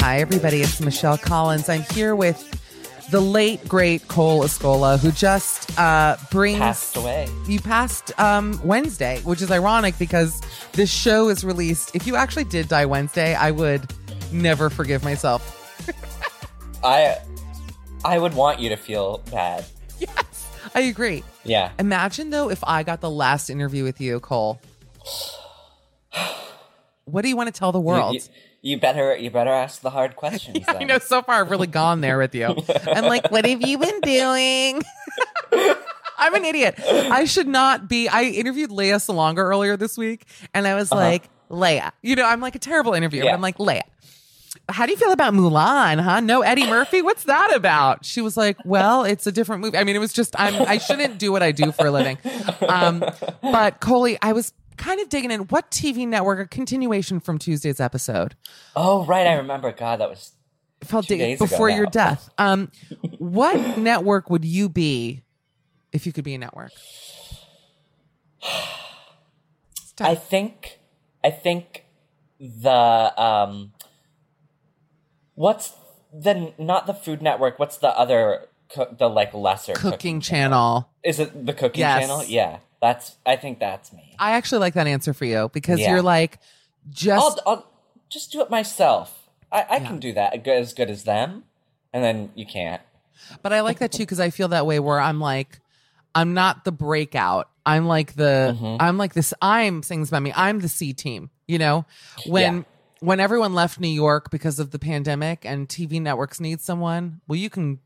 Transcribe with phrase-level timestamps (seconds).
[0.00, 0.62] Hi, everybody.
[0.62, 1.68] It's Michelle Collins.
[1.68, 2.54] I'm here with
[3.10, 6.58] the late, great Cole Escola, who just uh, brings.
[6.58, 7.28] Passed away.
[7.46, 10.40] You passed um, Wednesday, which is ironic because
[10.72, 11.94] this show is released.
[11.94, 13.92] If you actually did die Wednesday, I would
[14.32, 15.54] never forgive myself.
[16.82, 17.18] I
[18.04, 19.64] I would want you to feel bad.
[19.98, 21.24] Yes, I agree.
[21.44, 21.72] Yeah.
[21.78, 24.60] Imagine, though, if I got the last interview with you, Cole.
[27.10, 28.14] What do you want to tell the world?
[28.14, 30.64] You, you, you better you better ask the hard questions.
[30.68, 30.86] I then.
[30.86, 32.54] know so far I've really gone there with you.
[32.86, 34.82] I'm like, what have you been doing?
[36.18, 36.74] I'm an idiot.
[36.80, 38.08] I should not be.
[38.08, 41.82] I interviewed Lea Salonga earlier this week, and I was like, Lea.
[42.02, 43.26] You know, I'm like a terrible interviewer.
[43.26, 43.34] Yeah.
[43.34, 43.82] I'm like, Lea.
[44.68, 46.20] How do you feel about Mulan, huh?
[46.20, 47.00] No Eddie Murphy?
[47.00, 48.04] What's that about?
[48.04, 49.78] She was like, Well, it's a different movie.
[49.78, 52.18] I mean, it was just I'm I shouldn't do what I do for a living.
[52.66, 53.04] Um,
[53.40, 57.80] but Coley, I was kind of digging in what TV network, a continuation from Tuesday's
[57.80, 58.34] episode.
[58.74, 59.72] Oh right, I remember.
[59.72, 60.32] God, that was
[60.82, 62.30] felt days before your death.
[62.38, 62.70] Um,
[63.18, 65.22] what network would you be
[65.92, 66.72] if you could be a network?
[70.00, 70.78] I think
[71.24, 71.84] I think
[72.40, 72.70] the
[73.20, 73.72] um
[75.34, 75.72] what's
[76.12, 80.88] the not the Food Network, what's the other co- the like lesser cooking channel.
[81.02, 82.00] Is it the cooking Yes.
[82.02, 82.24] channel?
[82.24, 82.58] Yeah.
[82.80, 84.14] That's I think that's me.
[84.18, 85.92] I actually like that answer for you because Yeah.
[85.92, 86.38] you're like
[86.90, 87.70] just I'll, I'll
[88.08, 89.28] just do it myself.
[89.50, 91.44] I, I can do that as good as them,
[91.92, 92.82] and then you can't.
[93.42, 95.60] But I like that too because I feel that way where I'm like,
[96.14, 97.48] I'm not the breakout.
[97.66, 98.76] I'm like the, Mm-hmm.
[98.80, 99.34] I'm like this.
[99.42, 100.32] I'm things about me.
[100.36, 101.30] I'm the C team.
[101.46, 101.86] You know,
[102.26, 102.62] when Yeah.
[103.00, 107.36] when everyone left New York because of the pandemic and TV networks need someone, well,
[107.38, 107.80] you can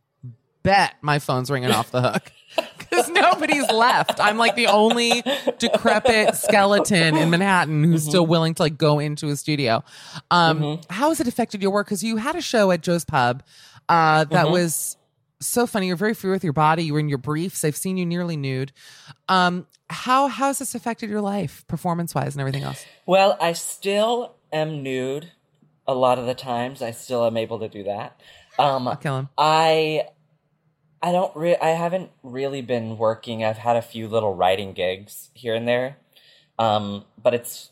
[0.63, 2.33] bet my phone's ringing off the hook
[2.79, 4.21] because nobody's left.
[4.21, 5.23] I'm like the only
[5.59, 9.83] decrepit skeleton in Manhattan who's still willing to like go into a studio.
[10.31, 11.87] Um, How has it affected your work?
[11.87, 13.43] Because you had a show at Joe's Pub
[13.89, 14.97] uh, that was
[15.41, 15.89] so funny.
[15.89, 16.85] You're very free with your body.
[16.85, 17.65] You were in your briefs.
[17.65, 18.73] I've seen you nearly nude.
[19.29, 22.85] Um, how how has this affected your life, performance wise, and everything else?
[23.07, 25.33] Well, I still am nude
[25.87, 26.81] a lot of the times.
[26.83, 28.21] I still am able to do that.
[28.59, 29.29] Um, I'll kill him.
[29.37, 30.07] I
[31.03, 33.43] I don't re- I haven't really been working.
[33.45, 35.97] I've had a few little writing gigs here and there.
[36.59, 37.71] Um, but it's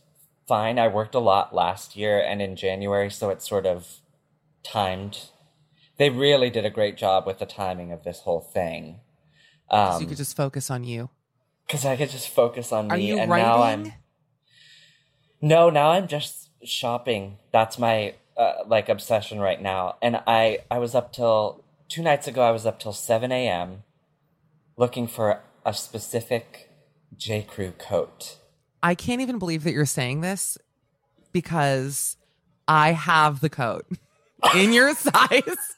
[0.49, 0.79] fine.
[0.79, 4.01] I worked a lot last year and in January, so it's sort of
[4.65, 5.29] timed.
[5.97, 9.01] They really did a great job with the timing of this whole thing.
[9.71, 11.11] so Um, you could just focus on you.
[11.67, 13.07] because I could just focus on Are me.
[13.07, 13.47] you and writing?
[13.47, 13.93] now I'm
[15.43, 17.39] no, now I'm just shopping.
[17.53, 19.97] That's my uh, like obsession right now.
[20.03, 22.41] And I I was up till two nights ago.
[22.43, 23.83] I was up till seven a.m.
[24.79, 26.71] looking for a specific
[27.15, 28.37] J Crew coat.
[28.83, 30.57] I can't even believe that you're saying this
[31.33, 32.17] because
[32.67, 33.85] I have the coat
[34.55, 35.77] in your size.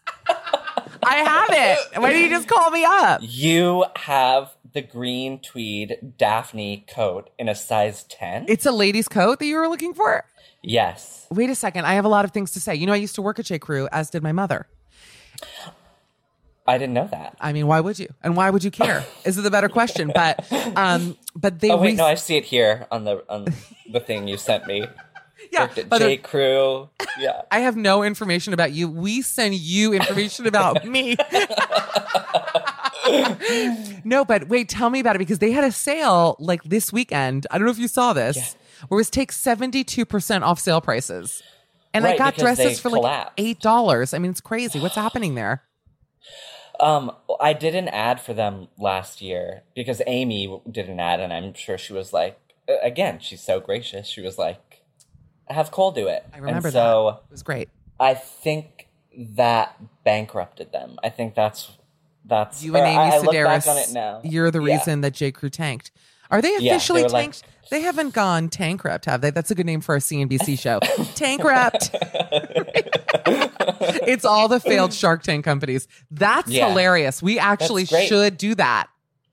[1.05, 2.01] I have it.
[2.01, 3.21] Why didn't you just call me up?
[3.25, 8.45] You have the green tweed Daphne coat in a size ten.
[8.49, 10.25] It's a lady's coat that you were looking for?
[10.63, 11.27] yes.
[11.31, 11.87] Wait a second.
[11.87, 12.75] I have a lot of things to say.
[12.75, 13.59] You know, I used to work at J.
[13.59, 14.69] Crew, as did my mother.
[16.67, 17.37] I didn't know that.
[17.41, 18.09] I mean, why would you?
[18.23, 19.05] And why would you care?
[19.25, 20.13] Is it the better question?
[20.15, 23.47] But um, but they Oh wait, re- no, I see it here on the on
[23.91, 24.87] the thing you sent me.
[25.53, 26.89] yeah, Worked at but J Crew.
[27.19, 27.43] Yeah.
[27.51, 28.89] I have no information about you.
[28.89, 31.17] We send you information about me.
[34.05, 37.47] no, but wait, tell me about it because they had a sale like this weekend.
[37.51, 38.57] I don't know if you saw this,
[38.87, 41.43] where it was take 72% off sale prices.
[41.95, 44.15] And I got dresses for like $8.
[44.15, 44.81] I mean, it's crazy.
[44.81, 45.63] What's happening there?
[46.83, 51.33] Um, I did an ad for them last year because Amy did an ad, and
[51.33, 52.39] I'm sure she was like,
[52.83, 54.07] again, she's so gracious.
[54.09, 54.83] She was like,
[55.49, 57.27] "Have Cole do it." I remember and so that.
[57.29, 57.69] It was great.
[58.01, 60.99] I think that bankrupted them.
[61.05, 61.71] I think that's
[62.25, 64.21] that's You and Amy I, I look back Sedaris, on it now.
[64.25, 64.75] you're the Yeah.
[64.77, 65.31] reason that J.
[65.33, 65.93] Crew tanked.
[66.33, 67.45] Are they they officially were like- tanked?
[67.71, 69.31] they haven't gone tankrupt, have they?
[69.31, 70.81] That's a good name for a CNBC show.
[71.15, 71.91] tankrupt.
[74.07, 75.89] it's all the failed Shark Tank companies.
[76.11, 76.69] That's Yeah.
[76.69, 77.23] hilarious.
[77.23, 78.89] We actually should do that.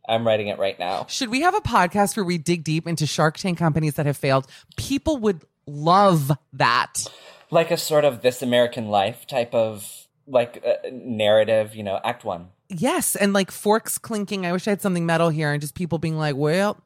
[0.07, 1.05] I'm writing it right now.
[1.09, 4.17] Should we have a podcast where we dig deep into Shark Tank companies that have
[4.17, 4.47] failed?
[4.77, 7.05] People would love that.
[7.51, 12.23] Like a sort of this American life type of like uh, narrative, you know, Act
[12.23, 12.49] One.
[12.69, 14.45] Yes, and like forks clinking.
[14.45, 16.77] I wish I had something metal here, and just people being like, "Well,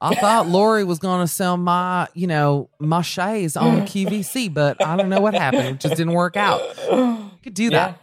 [0.00, 4.84] I thought Lori was going to sell my, you know, my shays on QVC, but
[4.84, 5.68] I don't know what happened.
[5.68, 7.98] It just didn't work out." We could do that.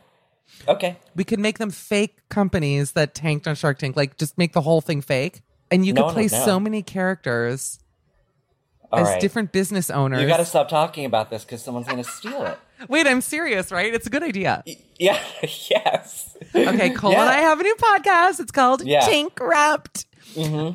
[0.65, 0.71] Yeah.
[0.71, 0.97] Okay.
[1.15, 4.61] We could make them fake companies that tanked on Shark Tank, like just make the
[4.61, 7.79] whole thing fake, and you No could play so many characters
[8.93, 9.21] All as right.
[9.21, 10.21] different business owners.
[10.21, 12.57] You got to stop talking about this because someone's going to steal it.
[12.87, 13.93] Wait, I'm serious, right?
[13.93, 14.63] It's a good idea.
[14.99, 15.19] Yeah.
[15.69, 16.37] yes.
[16.55, 17.21] Okay, Cole Yeah.
[17.21, 18.39] and I have a new podcast.
[18.39, 19.01] It's called Yeah.
[19.01, 20.05] Tankrupt.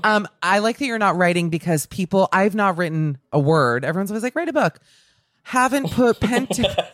[0.05, 2.29] Um, I like that you're not writing because people.
[2.33, 3.85] I've not written a word.
[3.85, 4.79] Everyone's always like, write a book.
[5.43, 6.89] Haven't put pen to.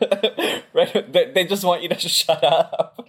[0.72, 1.12] right?
[1.12, 3.08] They, they just want you to shut up.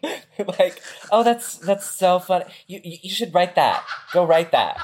[0.60, 0.82] like,
[1.12, 2.46] oh, that's that's so funny.
[2.68, 3.86] You you you should write that.
[4.14, 4.78] Go write that.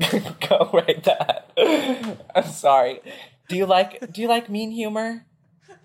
[0.48, 1.50] Go write that.
[2.34, 3.00] I'm sorry.
[3.48, 5.24] Do you like Do you like mean humor?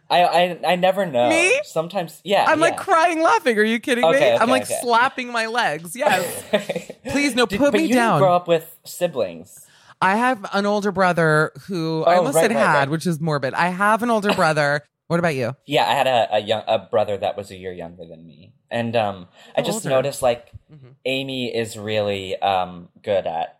[0.10, 1.30] I I I never know.
[1.30, 1.60] Me?
[1.64, 2.46] Sometimes, yeah.
[2.48, 3.58] I'm like crying, laughing.
[3.58, 4.16] Are you kidding me?
[4.16, 4.78] Okay, I'm like okay.
[4.82, 5.96] slapping my legs.
[5.96, 6.44] Yes.
[7.10, 8.16] Please, no, Did- put me you down.
[8.20, 9.66] Didn't grow up with siblings.
[10.02, 12.90] I have an older brother who I Oh, almost right, said right, had, right.
[12.90, 13.54] which is morbid.
[13.54, 14.82] I have an older brother.
[15.08, 15.54] What about you?
[15.68, 18.54] Yeah, I had a, a young a brother that was a year younger than me,
[18.72, 19.90] and um, I just older.
[19.90, 20.88] noticed like Mm-hmm.
[21.06, 23.60] Amy is really um good at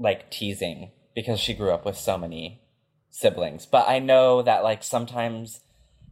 [0.00, 2.60] like teasing because she grew up with so many
[3.10, 3.66] siblings.
[3.66, 5.60] But I know that like sometimes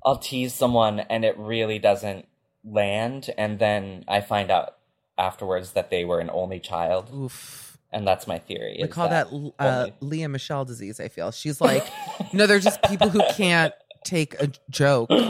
[0.05, 2.27] I'll tease someone and it really doesn't
[2.65, 4.77] land, and then I find out
[5.17, 7.79] afterwards that they were an only child, Oof.
[7.93, 8.79] and that's my theory.
[8.81, 9.29] We call that,
[9.59, 11.01] uh, Lea Michele disease.
[11.01, 11.85] I feel she's like,
[12.33, 13.73] no, they're just people who can't
[14.05, 15.11] take a joke.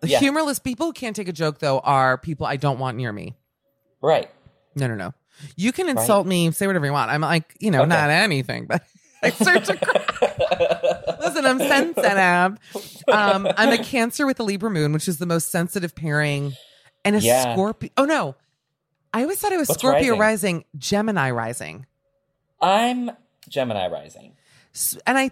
[0.00, 0.18] The Yeah.
[0.18, 3.36] humorless people who can't take a joke though are people I don't want near me.
[4.02, 4.28] right.
[4.74, 5.14] No, no, no.
[5.56, 7.10] You can insult me, say whatever you want.
[7.10, 7.88] I'm like, you know, Okay.
[7.88, 8.82] not anything, but
[9.22, 9.68] I search.
[11.20, 12.58] Listen, I'm sensitive.
[13.08, 16.52] Um, I'm a Cancer with a Libra moon, which is the most sensitive pairing,
[17.04, 17.52] and a Yeah.
[17.52, 17.90] Scorpio.
[17.96, 18.36] Oh no,
[19.12, 20.18] I always thought it was What's Scorpio rising?
[20.20, 21.86] rising, Gemini rising.
[22.60, 23.10] I'm
[23.48, 24.36] Gemini rising.
[24.74, 25.30] S- and I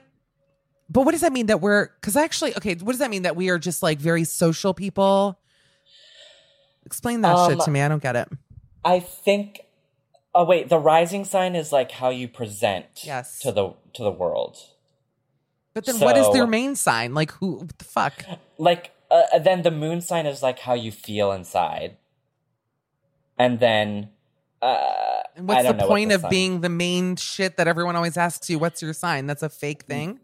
[0.90, 3.36] but what does that mean that we're because actually okay what does that mean that
[3.36, 5.38] we are just like very social people
[6.86, 8.28] explain that shit Um, to me i don't get it
[8.84, 9.60] I think.
[10.38, 13.40] Oh wait, the rising sign is like how you present Yes.
[13.40, 14.56] to the to the world.
[15.74, 18.24] but then what is their main sign like who what the fuck
[18.56, 21.96] Like uh, then the moon sign is like how you feel inside,
[23.38, 24.10] and then.
[24.60, 27.68] Uh, and what's the know what point the of sign- being the main shit that
[27.68, 30.18] everyone always asks you what's your sign that's a fake thing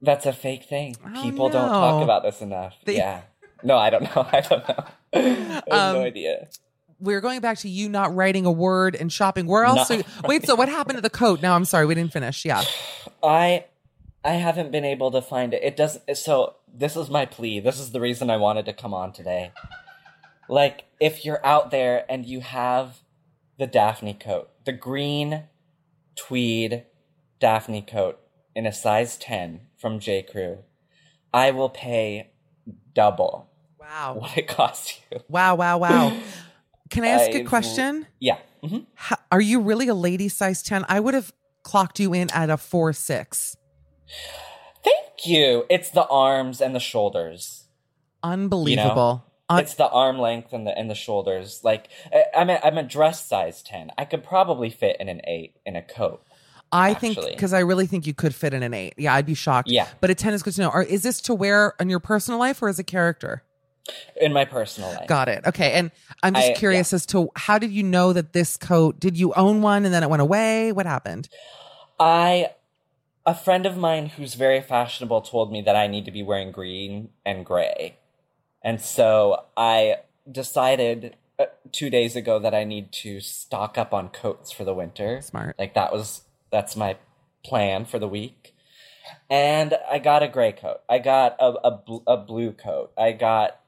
[0.00, 0.96] That's a fake thing.
[1.04, 2.74] Oh, People don't talk about this enough.
[2.86, 3.20] They- yeah.
[3.62, 4.26] No, I don't know.
[4.32, 4.84] I don't know.
[5.14, 6.48] I have Um, no idea.
[6.98, 9.46] We're going back to you not writing a word and shopping.
[9.46, 9.90] Where else?
[9.90, 11.42] Are you- Wait, so what happened to the coat?
[11.42, 12.44] No, I'm sorry, we didn't finish.
[12.44, 12.62] Yeah.
[13.22, 13.66] I
[14.24, 15.62] I haven't been able to find it.
[15.62, 16.16] It doesn't.
[16.16, 17.60] So this is my plea.
[17.60, 19.52] This is the reason I wanted to come on today.
[20.48, 23.00] Like, if you're out there and you have
[23.58, 25.44] the Daphne coat, the green
[26.16, 26.84] tweed
[27.40, 28.18] Daphne coat
[28.54, 30.58] in a size ten from J Crew,
[31.32, 32.30] I will pay
[32.94, 34.16] double Wow.
[34.18, 35.20] what it costs you.
[35.28, 36.16] Wow, wow, wow.
[36.90, 38.06] Can I ask a I've- question?
[38.20, 38.38] Yeah.
[38.62, 40.84] hmm How, are you really a lady size 10?
[40.88, 43.56] I would have clocked you in at a 4 6.
[44.84, 45.64] Thank you.
[45.68, 47.64] It's the arms and the shoulders.
[48.22, 49.24] Unbelievable.
[49.48, 51.60] Un- it's the arm length and the and the shoulders.
[51.62, 53.90] Like I- I'm a, I'm a dress size ten.
[53.96, 56.22] I could probably fit in an eight in a coat.
[56.72, 58.94] I think because I really think you could fit in an 8.
[58.98, 59.70] Yeah, I'd be shocked.
[59.70, 59.86] Yeah.
[60.00, 60.70] But a 10 is good to know.
[60.70, 63.44] Or is this to wear in your personal life or as a character?
[64.20, 65.06] In my personal life.
[65.06, 65.46] Got it.
[65.46, 65.72] Okay.
[65.72, 65.90] And
[66.22, 69.32] I'm just I- curious as to how did you know that this coat, did you
[69.34, 70.72] own one and then it went away?
[70.72, 71.28] What happened?
[71.98, 72.50] I
[73.24, 76.52] a friend of mine who's very fashionable told me that I need to be wearing
[76.52, 77.98] green and gray.
[78.62, 79.96] And so I
[80.30, 84.74] decided uh, 2 days ago that I need to stock up on coats for the
[84.74, 85.20] winter.
[85.22, 85.56] Smart.
[85.58, 86.96] Like that was that's my
[87.44, 88.54] plan for the week.
[89.30, 90.80] And I got a gray coat.
[90.88, 92.92] I got a a, bl- a blue coat.
[92.96, 93.60] I got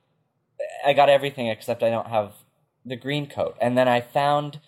[0.86, 2.32] I got everything except I don't have
[2.84, 3.56] the green coat.
[3.60, 4.60] And then I found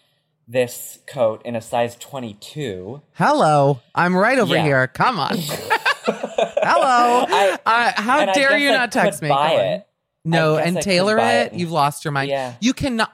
[0.49, 3.03] this coat in a size 22.
[3.15, 3.81] Hello.
[3.95, 4.63] I'm right over Yeah.
[4.65, 4.87] here.
[4.89, 5.37] Come on.
[5.39, 7.27] Hello.
[7.29, 9.29] I- uh, how dare you I not text me?
[9.29, 9.61] buy on.
[9.61, 9.87] it.
[10.25, 11.53] No, and I tailor it.
[11.53, 12.29] it You've lost your mind.
[12.31, 12.55] Yeah.
[12.61, 13.11] You cannot.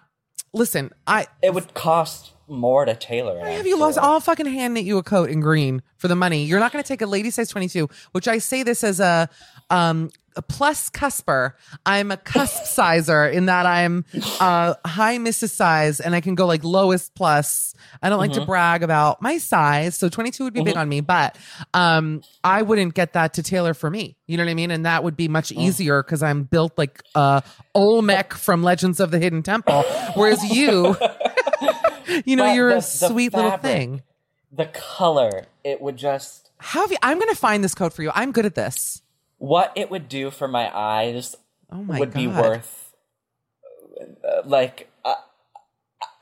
[0.53, 1.27] Listen, I.
[1.43, 3.39] It would cost more to tailor.
[3.41, 3.99] Why have you lost?
[3.99, 6.45] I'll fucking hand knit you a coat in green for the money.
[6.45, 9.29] You're not going to take a lady size 22, which I say this as a
[9.71, 11.55] um a plus cusper.
[11.87, 14.05] I'm a cusp sizer in that I'm
[14.39, 15.49] uh high Mrs.
[15.51, 17.75] size and I can go like lowest plus.
[18.03, 18.41] I don't like Mm-hmm.
[18.43, 21.39] to brag about my size, so 22 would be big on me, but
[21.73, 24.17] um I wouldn't get that to tailor for me.
[24.27, 24.71] You know what I mean?
[24.71, 25.59] And that would be much Mm.
[25.63, 27.41] easier because I'm built like uh
[27.75, 29.83] Olmec from Legends of the Hidden Temple,
[30.15, 30.97] whereas you.
[32.25, 34.03] You know, But you're the- a sweet little thing.
[34.53, 36.99] The color, it would just How have you?
[37.03, 38.11] I'm going to find this code for you.
[38.15, 39.03] I'm good at this.
[39.39, 41.35] what it would do for my eyes
[41.71, 42.95] Oh my would be worth
[44.01, 45.15] uh, like uh,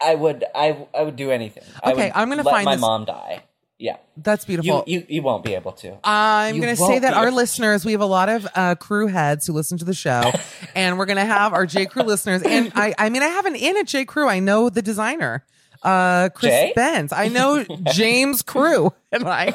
[0.00, 1.64] I would I I would do anything.
[1.82, 3.42] I Okay, would I'm gonna find my this- mom die.
[3.76, 3.96] Yeah.
[4.16, 4.84] That's beautiful.
[4.86, 5.98] You, you you won't be able to.
[6.04, 9.48] I'm going to say that our listeners, we have a lot of uh, crew heads
[9.48, 10.30] who listen to the show,
[10.76, 11.84] and we're going to have our J.
[11.86, 12.42] Crew listeners.
[12.42, 14.04] And I, I mean, I have an in at J.
[14.04, 14.28] Crew.
[14.28, 15.44] I know the designer,
[15.84, 16.72] uh, Chris Jay?
[16.74, 17.12] Benz.
[17.12, 19.52] I know James Crew, and I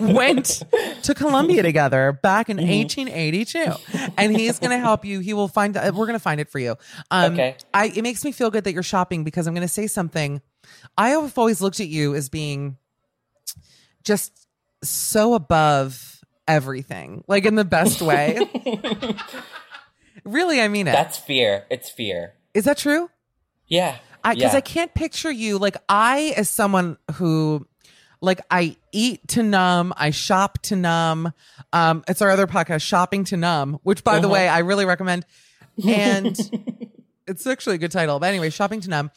[0.00, 0.62] went
[1.04, 3.06] to Columbia together back in Mm-hmm.
[3.06, 4.10] 1882.
[4.18, 5.20] And he's going to help you.
[5.20, 5.76] He will find.
[5.76, 6.76] Uh, we're going to find it for you.
[7.10, 7.56] Um, Okay.
[7.72, 7.86] I.
[7.86, 10.42] It makes me feel good that you're shopping because I'm going to say something.
[10.98, 12.76] I have always looked at you as being
[14.04, 14.46] just
[14.82, 18.38] so above everything, like in the best way.
[20.24, 20.92] really, I mean it.
[20.92, 21.66] That's fear.
[21.70, 22.34] It's fear.
[22.54, 23.10] Is that true?
[23.66, 23.98] Yeah.
[24.24, 24.58] I because yeah.
[24.58, 27.66] I can't picture you like I as someone who
[28.20, 31.32] like I eat to numb, I shop to numb.
[31.72, 34.34] Um, it's our other podcast, Shopping to Numb, which by the Uh-huh.
[34.34, 35.24] way I really recommend.
[35.86, 36.38] And
[37.26, 38.18] it's actually a good title.
[38.18, 39.10] But anyway, Shopping to Numb.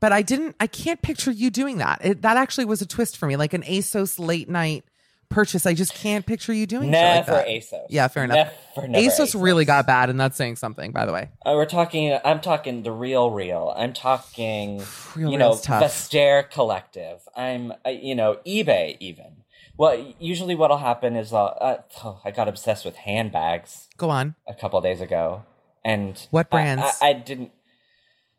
[0.00, 0.56] But I didn't.
[0.60, 2.00] I can't picture you doing that.
[2.04, 4.84] It, that actually was a twist for me, like an ASOS late night
[5.28, 5.66] purchase.
[5.66, 7.46] I just can't picture you doing like Never that.
[7.48, 7.86] ASOS.
[7.90, 8.52] Yeah, fair enough.
[8.76, 10.92] Never, never ASOS, really got bad, and that's saying something.
[10.92, 12.18] By the way, Uh, we're talking.
[12.24, 13.72] I'm talking the real, real.
[13.76, 14.82] I'm talking.
[15.16, 15.52] Real you know.
[15.52, 17.20] Vestiaire Collective.
[17.36, 17.72] I'm.
[17.84, 19.42] Uh, you know, eBay even.
[19.78, 24.34] Well, usually what'll happen is uh, uh, oh, I got obsessed with handbags go on.
[24.48, 25.44] a couple days ago,
[25.84, 26.82] and What I- brands?
[27.02, 27.52] I, I didn't.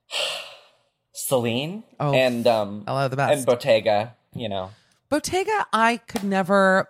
[1.14, 3.38] Celine Oh, and um I love the best.
[3.38, 4.16] and Bottega.
[4.34, 4.70] You know,
[5.10, 6.90] Bottega, I could never.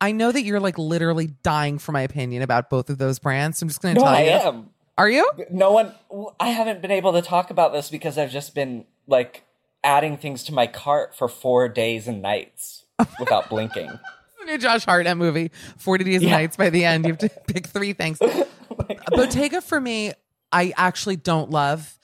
[0.00, 3.58] I know that you're like literally dying for my opinion about both of those brands.
[3.58, 4.26] So I'm just going to tell you.
[4.26, 4.58] no, tell I you.
[4.58, 4.70] am.
[4.98, 5.28] Are you?
[5.50, 5.92] no one
[6.38, 9.42] i haven't been able to talk about this because i've just been like
[9.82, 12.84] adding things to my cart for four days and nights
[13.18, 13.90] without blinking
[14.46, 16.36] new Josh Hartnett movie, 40 Days and Yeah.
[16.36, 16.56] Nights.
[16.56, 18.18] By the end, you have to pick three things.
[19.10, 20.12] Bottega for me,
[20.50, 21.96] I actually don't love.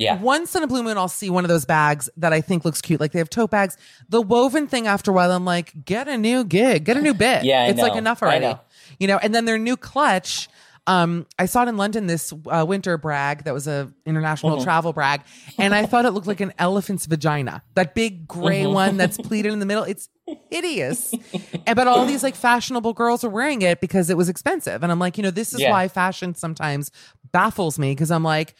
[0.00, 2.64] Yeah Once in a blue moon, I'll see one of those bags that I think
[2.64, 3.00] looks cute.
[3.00, 3.76] Like they have tote bags.
[4.08, 7.14] The woven thing, after a while, I'm like, get a new gig, get a new
[7.14, 7.44] bit.
[7.50, 7.98] Yeah, I it's like know.
[7.98, 8.58] enough I already.
[8.98, 10.48] You know, and then their new clutch.
[10.86, 14.64] Um, I saw it in London this uh, winter brag that was a international Mm-hmm.
[14.64, 15.20] travel brag,
[15.58, 17.62] and I thought it looked like an elephant's vagina.
[17.74, 18.72] That big gray Mm-hmm.
[18.74, 19.84] one that's pleated in the middle.
[19.84, 20.08] It's
[20.50, 21.12] hideous.
[21.66, 24.90] and but all these like fashionable girls are wearing it because it was expensive, and
[24.90, 25.70] I'm like, you know, this is Yeah.
[25.70, 26.90] why fashion sometimes
[27.30, 28.54] baffles me because I'm like,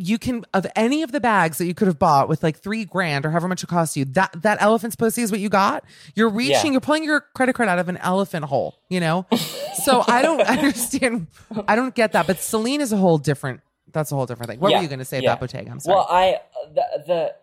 [0.00, 2.84] you can of any of the bags that you could have bought with like three
[2.84, 4.06] grand or however much it cost you.
[4.06, 5.84] That that elephant's pussy is what you got.
[6.14, 6.66] You're reaching.
[6.66, 6.72] Yeah.
[6.72, 8.78] You're pulling your credit card out of an elephant hole.
[8.88, 9.26] You know.
[9.84, 11.26] so I don't understand.
[11.68, 12.26] I don't get that.
[12.26, 13.60] But Celine is a whole different.
[13.92, 14.60] That's a whole different thing.
[14.60, 15.32] What Yeah, were you going to say yeah.
[15.32, 15.70] about Bottega?
[15.70, 15.96] I'm sorry.
[15.96, 16.40] Well, I
[16.74, 17.34] the the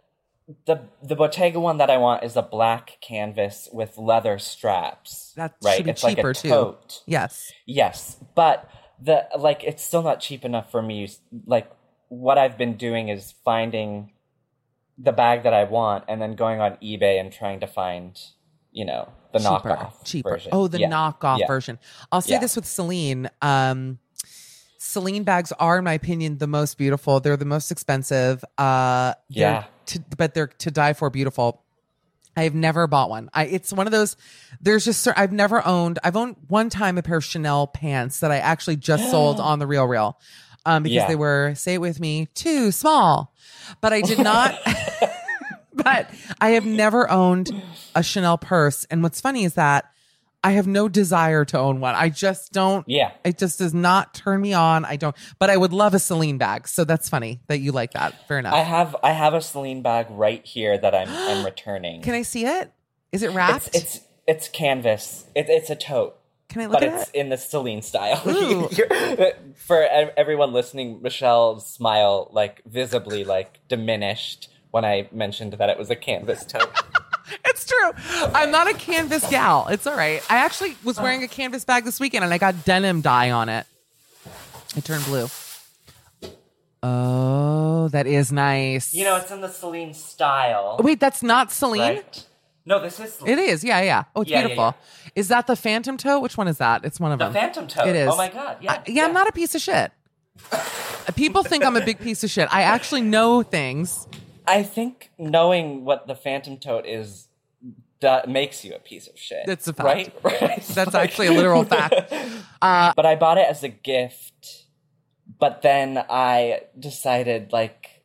[0.66, 5.34] the the Bottega one that I want is a black canvas with leather straps.
[5.36, 5.86] that right.
[5.86, 6.76] it's like cheaper a too.
[7.06, 7.52] Yes.
[7.66, 11.10] Yes, but the like it's still not cheap enough for me.
[11.46, 11.70] Like
[12.10, 14.12] what I've been doing is finding
[14.98, 18.20] the bag that I want and then going on eBay and trying to find,
[18.72, 20.30] you know, the cheaper, knockoff cheaper.
[20.32, 20.50] version.
[20.54, 20.90] Oh, the Yeah.
[20.90, 21.48] knockoff Yeah.
[21.48, 21.80] version.
[22.12, 22.40] I'll say Yeah.
[22.40, 23.30] this with Celine.
[23.42, 24.00] Um,
[24.80, 27.20] Celine bags are, in my opinion, the most beautiful.
[27.20, 28.44] They're the most expensive.
[28.58, 29.66] Uh, Yeah.
[29.88, 31.64] to, but they're to die for beautiful.
[32.36, 33.30] I've never bought one.
[33.34, 34.16] I it's one of those.
[34.62, 35.98] There's just I've never owned.
[36.04, 39.58] I've owned one time a pair of Chanel pants that I actually just sold on
[39.60, 40.20] the Real Real,
[40.68, 41.08] um, because Yeah.
[41.08, 43.34] they were say it with me too small,
[43.82, 44.60] but I did not.
[45.74, 46.10] but
[46.42, 47.52] I have never owned
[47.96, 48.86] a Chanel purse.
[48.92, 49.86] And what's funny is that
[50.44, 51.96] I have no desire to own one.
[51.96, 52.88] I just don't.
[52.88, 53.12] Yeah.
[53.24, 54.86] It just does not turn me on.
[54.86, 55.16] I don't.
[55.40, 56.68] But I would love a Celine bag.
[56.68, 58.28] So that's funny that you like that.
[58.28, 58.54] Fair enough.
[58.54, 62.02] I have I have a Celine bag right here that I'm I'm returning.
[62.02, 62.72] Can I see it?
[63.12, 63.68] Is it wrapped?
[63.68, 65.26] It's it's it's canvas.
[65.36, 66.18] It, it's a tote.
[66.58, 67.16] Can I look but at it's it?
[67.16, 68.18] in the Celine style.
[69.56, 69.84] For
[70.18, 75.96] everyone listening, Michelle's smile like visibly like diminished when I mentioned that it was a
[75.96, 76.74] canvas tote.
[77.44, 77.92] It's true.
[78.34, 79.68] I'm not a canvas gal.
[79.68, 80.24] It's all right.
[80.30, 83.50] I actually was wearing a canvas bag this weekend and I got denim dye on
[83.50, 83.66] it.
[84.78, 85.28] It turned blue.
[86.84, 88.94] Oh, that is nice.
[88.94, 90.80] you know, it's in the Celine style.
[90.82, 91.96] Wait, that's not Celine?
[91.96, 92.27] right?
[92.68, 93.64] No, this is It is.
[93.64, 94.04] Yeah, yeah.
[94.16, 94.76] Oh, it's Yeah, yeah, beautiful.
[95.16, 96.22] Is that the Phantom tote?
[96.22, 96.84] Which one is that?
[96.84, 97.34] It's one of the them.
[97.34, 97.88] The Phantom tote.
[97.88, 98.10] It is.
[98.12, 98.58] Oh my god!
[98.62, 99.92] Yeah, I- yeah, I'm not a piece of shit.
[101.16, 102.48] People think I'm a big piece of shit.
[102.54, 104.08] I actually know things.
[104.46, 107.28] I think knowing what the Phantom tote is
[108.02, 109.46] that makes you a piece of shit.
[109.48, 109.86] That's a fact.
[109.86, 110.14] right?
[110.42, 110.62] right?
[110.68, 112.14] That's actually a literal fact.
[112.60, 114.66] Uh, but I bought it as a gift.
[115.40, 118.04] But then I decided, like,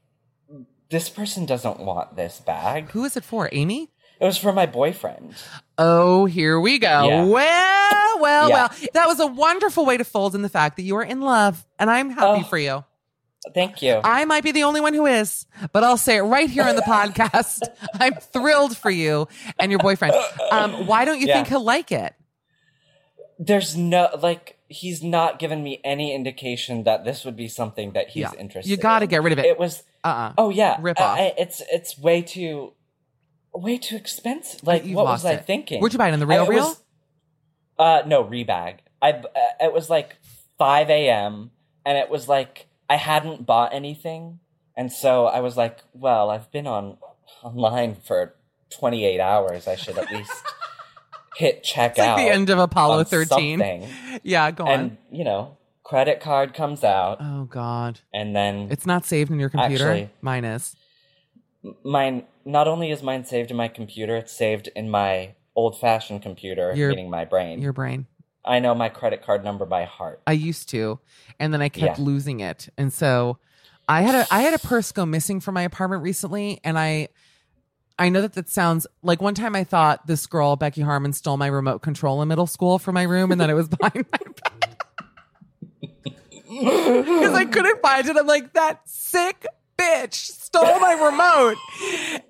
[0.91, 2.91] this person doesn't want this bag.
[2.91, 3.49] Who is it for?
[3.51, 3.89] Amy?
[4.23, 5.35] It was for my boyfriend.
[5.79, 7.09] Oh, here we go.
[7.09, 7.25] Yeah.
[7.25, 8.55] Well, well, Yeah.
[8.55, 8.89] well.
[8.95, 11.67] That was a wonderful way to fold in the fact that you are in love,
[11.79, 12.45] and I'm happy Oh.
[12.45, 12.85] for you.
[13.53, 14.01] Thank you.
[14.05, 16.77] I might be the only one who is, but I'll say it right here on
[16.77, 17.63] the podcast.
[17.99, 19.27] I'm thrilled for you
[19.59, 20.15] and your boyfriend.
[20.53, 21.35] Um, why don't you Yeah.
[21.35, 22.15] think he'll like it?
[23.41, 28.11] There's no, like, he's not given me any indication that this would be something that
[28.11, 29.11] he's interested You gotta in.
[29.11, 29.47] get rid of it.
[29.47, 30.35] It was, Uh-uh.
[30.39, 30.77] oh yeah.
[30.81, 31.19] Rip off.
[31.19, 32.75] I- it's, it's way too,
[33.55, 34.63] way too expensive.
[34.67, 35.47] Like, You've what was I it.
[35.47, 35.81] thinking?
[35.81, 36.65] Where'd you buy it, in the Real I- Real?
[36.69, 36.83] was-
[37.79, 38.79] Uh, no, Rebag.
[39.01, 39.23] I uh,
[39.61, 40.17] it was like
[40.59, 41.51] 5 a.m.
[41.85, 44.39] and it was like I hadn't bought anything,
[44.77, 46.99] and so I was like, well, I've been on
[47.43, 48.35] online for
[48.71, 49.67] 28 hours.
[49.67, 50.31] I should at least
[51.37, 53.59] hit check It's like the end of Apollo 13.
[53.59, 53.89] something.
[54.23, 54.81] Yeah, go And on.
[54.81, 58.01] And, you know, credit card comes out, Oh, God.
[58.15, 59.91] and then It's not saved in your computer.
[59.91, 60.77] Actually- Mine is.
[61.85, 62.25] mine.
[62.45, 66.89] Not only is mine saved in my computer, it's saved in my old-fashioned computer, Your-
[66.91, 67.61] meaning my brain.
[67.61, 68.07] Your brain.
[68.45, 70.21] I know my credit card number by heart.
[70.27, 70.99] I used to,
[71.39, 72.05] and then I kept Yeah.
[72.05, 72.69] losing it.
[72.77, 73.39] And so
[73.89, 77.09] I had a I had a purse go missing from my apartment recently, and I
[77.99, 81.37] I know that that sounds like one time I thought this girl Becky Harmon stole
[81.37, 84.19] my remote control in middle school from my room, and then it was behind my
[84.43, 84.89] back
[86.51, 88.17] because I couldn't find it.
[88.17, 89.47] I'm like that sick
[89.83, 91.57] bitch stole my remote,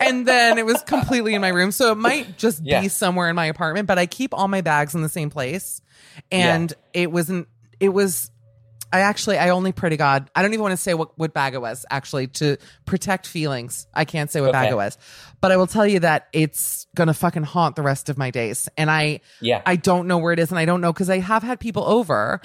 [0.01, 1.73] and then it was completely in my room.
[1.73, 2.81] So it might just Yeah.
[2.81, 5.81] be somewhere in my apartment, but I keep all my bags in the same place,
[6.31, 7.49] and it wasn't.
[7.81, 8.31] It was.
[8.95, 10.31] I actually, I only pray to God.
[10.37, 13.87] I don't even want to say what, what bag it was, actually, to protect feelings.
[13.95, 14.99] I can't say what bag it was.
[15.41, 18.31] But I will tell you that it's going to fucking haunt the rest of my
[18.31, 18.69] days.
[18.77, 19.63] And I, Yeah.
[19.65, 20.51] I don't know where it is.
[20.51, 22.43] And I don't know because I have had people over.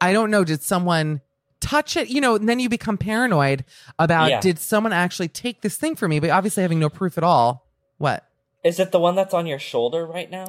[0.00, 0.42] I don't know.
[0.42, 1.20] Did someone
[1.64, 2.08] touch it?
[2.08, 3.64] You know, and then you become paranoid
[3.98, 4.40] about Yeah.
[4.40, 6.20] did someone actually take this thing from me?
[6.20, 7.66] But obviously having no proof at all.
[7.98, 8.24] What?
[8.62, 10.46] Is it the one that's on your shoulder right now?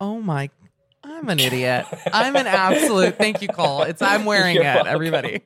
[0.00, 0.50] Oh my.
[1.04, 1.86] I'm an idiot.
[2.12, 3.16] I'm an absolute.
[3.18, 3.82] Thank you, Cole.
[3.82, 4.74] It's I'm wearing You're it.
[4.74, 4.86] welcome.
[4.92, 5.40] Everybody.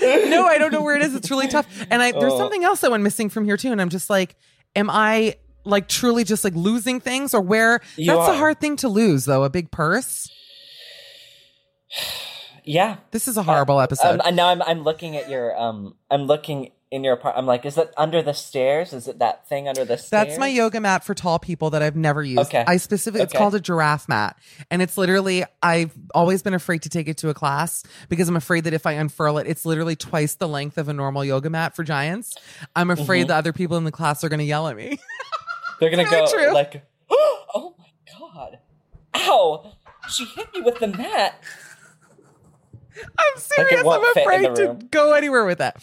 [0.00, 1.14] no, I don't know where it is.
[1.14, 1.66] It's really tough.
[1.90, 2.38] And I there's Oh.
[2.38, 3.72] something else that went missing from here too.
[3.72, 4.36] And I'm just like,
[4.76, 7.80] am I like truly just like losing things or where?
[7.96, 9.44] You That's a hard thing to lose though.
[9.44, 10.30] A big purse.
[12.68, 12.96] Yeah.
[13.12, 14.20] This is a horrible episode.
[14.20, 17.38] Um, and now I'm I'm looking at your um I'm looking in your apartment.
[17.42, 18.92] I'm like, is it under the stairs?
[18.94, 20.08] Is it that thing under the stairs?
[20.10, 22.40] That's my yoga mat for tall people that I've never used.
[22.40, 22.64] Okay.
[22.66, 23.38] I specifically, it's Okay.
[23.38, 24.38] called a giraffe mat.
[24.70, 28.36] And it's literally, I've always been afraid to take it to a class because I'm
[28.36, 31.50] afraid that if I unfurl it, it's literally twice the length of a normal yoga
[31.50, 32.34] mat for giants.
[32.74, 33.28] I'm afraid Mhm.
[33.28, 34.98] that other people in the class are going to yell at me.
[35.80, 36.52] They're gonna go true.
[36.54, 37.84] like, oh my
[38.18, 38.58] god,
[39.14, 39.72] ow!
[40.08, 41.38] She hit me with the mat.
[43.18, 43.82] I'm serious.
[43.84, 45.76] won't I'm afraid to go anywhere with that.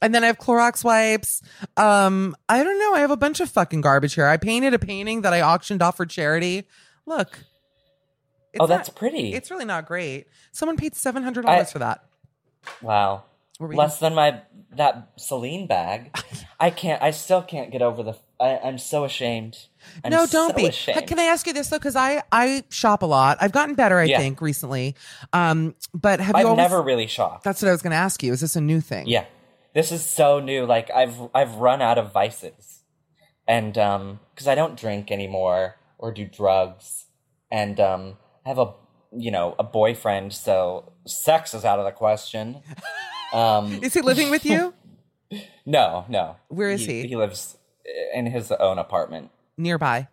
[0.00, 1.42] And then I have Clorox wipes.
[1.76, 2.94] Um, I don't know.
[2.94, 4.26] I have a bunch of fucking garbage here.
[4.26, 6.68] I painted a painting that I auctioned off for charity.
[7.06, 7.40] Look.
[8.60, 9.34] Oh, not- that's pretty.
[9.34, 10.26] It's really not great.
[10.52, 12.04] Someone paid seven hundred dollars for that.
[12.80, 13.24] wow.
[13.60, 14.42] Less than my
[14.76, 16.16] that Celine bag.
[16.60, 17.02] I can't.
[17.02, 18.14] I still can't get over the.
[18.38, 19.66] I, I'm so ashamed.
[20.04, 20.66] I'm no, don't so be.
[20.66, 21.06] Ashamed.
[21.06, 21.78] Can I ask you this though?
[21.78, 23.38] Because I I shop a lot.
[23.40, 24.18] I've gotten better, I Yeah.
[24.18, 24.94] think, recently.
[25.32, 26.58] Um, but have I've you always?
[26.62, 27.44] never really shopped.
[27.44, 28.32] That's what I was going to ask you.
[28.32, 29.06] Is this a new thing?
[29.06, 29.24] Yeah.
[29.74, 30.64] This is so new.
[30.66, 32.82] Like I've I've run out of vices.
[33.46, 37.06] And um cuz I don't drink anymore or do drugs
[37.50, 38.72] and um I have a
[39.10, 42.62] you know, a boyfriend, so sex is out of the question.
[43.32, 44.72] Um Is he living with you
[45.66, 46.36] No, no.
[46.48, 47.06] Where is he?
[47.06, 47.58] He lives
[48.14, 49.30] in his own apartment.
[49.58, 50.08] Nearby?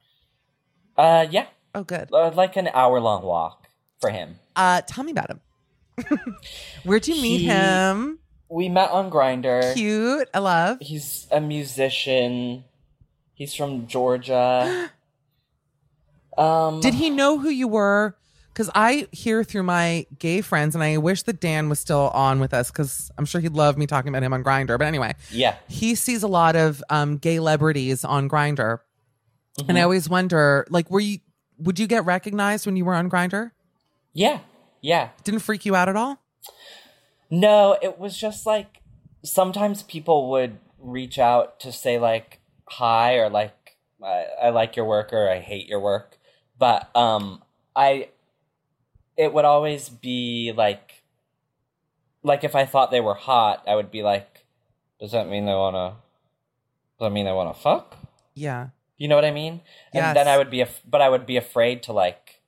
[0.97, 1.45] Uh yeah.
[1.73, 2.10] Oh, good.
[2.12, 3.67] Uh, like an hour long walk
[3.99, 4.39] for him.
[4.55, 5.41] Uh, tell me about him.
[6.84, 8.19] Where'd you meet He- him?
[8.49, 9.73] We met on Grindr.
[9.73, 10.29] Cute.
[10.34, 10.77] I love.
[10.79, 12.63] He's a musician.
[13.34, 14.89] He's from Georgia.
[16.38, 18.15] Um Did he know who you were?
[18.51, 22.39] Because I hear through my gay friends, and I wish that Dan was still on
[22.41, 24.77] with us because I'm sure he'd love me talking about him on Grindr.
[24.77, 25.55] But anyway, Yeah.
[25.67, 28.79] he sees a lot of um, gay celebrities on Grindr,
[29.58, 29.84] and I Mm-hmm.
[29.84, 31.20] always wonder, like, were you?
[31.60, 33.52] Would you get recognized when you were on Grindr?
[34.13, 34.39] Yeah.
[34.82, 35.10] Yeah.
[35.24, 36.20] Didn't freak you out at all?
[37.30, 38.82] No, it was just like
[39.24, 42.39] sometimes people would reach out to say like
[42.70, 46.18] hi or like I, I like your work or I hate your work.
[46.60, 47.41] But um
[47.76, 48.10] I
[49.18, 51.04] it would always be like
[52.22, 54.46] like if I thought they were hot, I would be like,
[55.00, 55.96] Does that mean they wanna
[57.00, 57.96] does that mean they wanna fuck?
[58.36, 58.68] Yeah.
[58.97, 59.62] You know what I mean?
[59.93, 60.05] Yes.
[60.08, 62.41] And then I would be af- but I would be afraid to like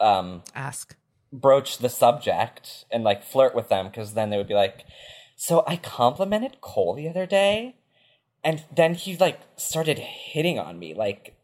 [0.00, 0.96] um Ask.
[1.32, 4.84] broach the subject and like flirt with them because then they would be like,
[5.36, 7.76] "So I complimented Cole the other day,
[8.44, 10.94] and then he like started hitting on me.
[10.94, 11.34] Like,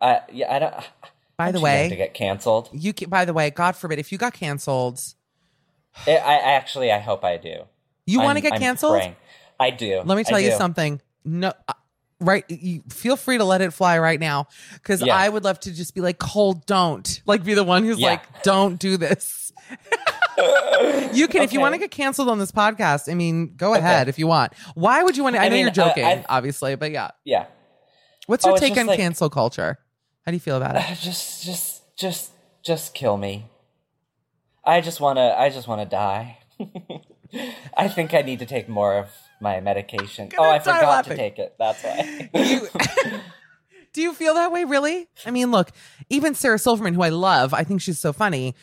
[0.00, 0.74] I yeah, I don't.
[1.38, 2.68] By I'm the way, to get canceled.
[2.72, 2.92] you.
[2.92, 5.00] can, By the way, God forbid, if you got canceled,
[6.06, 7.64] I, I actually I hope I do.
[8.06, 9.16] you want to get I'm praying.
[9.58, 10.02] I do.
[10.04, 10.56] Let me I tell you do.
[10.56, 11.00] something.
[11.24, 11.52] No,
[12.22, 12.44] right.
[12.48, 15.16] You feel free to let it fly right now because Yeah.
[15.16, 18.10] I would love to just be like, Cole, don't like be the one who's Yeah.
[18.12, 19.52] like, don't do this.
[21.12, 23.10] you can if you want to get canceled on this podcast.
[23.10, 24.52] I mean, go ahead if you want.
[24.74, 25.42] Why would you want to?
[25.42, 27.10] I, I know mean, you're uh, joking, obviously, but yeah.
[27.24, 27.46] Yeah.
[28.26, 29.78] What's your Oh, take on like- cancel culture?
[30.24, 30.98] How do you feel about it?
[31.00, 32.30] Just just just
[32.62, 33.46] just kill me.
[34.64, 36.38] I just wanna I just wanna die.
[37.76, 39.08] I think I need to take more of
[39.42, 40.30] my medication.
[40.38, 41.10] Oh, I forgot laughing.
[41.10, 41.54] to take it.
[41.58, 42.30] That's why.
[42.34, 42.68] You-
[43.92, 45.08] do you feel that way, really?
[45.26, 45.70] I mean, look,
[46.08, 48.54] even Sarah Silverman, who I love, I think she's so funny.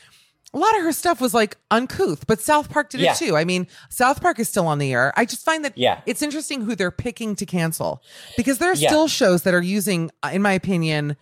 [0.51, 3.11] A lot of her stuff was like uncouth, but South Park did Yeah.
[3.11, 3.37] it too.
[3.37, 5.13] I mean, South Park is still on the air.
[5.15, 6.01] I just find that Yeah.
[6.07, 8.01] it's interesting who they're picking to cancel
[8.35, 8.89] because there are Yeah.
[8.89, 11.15] still shows that are using, uh, in my opinion,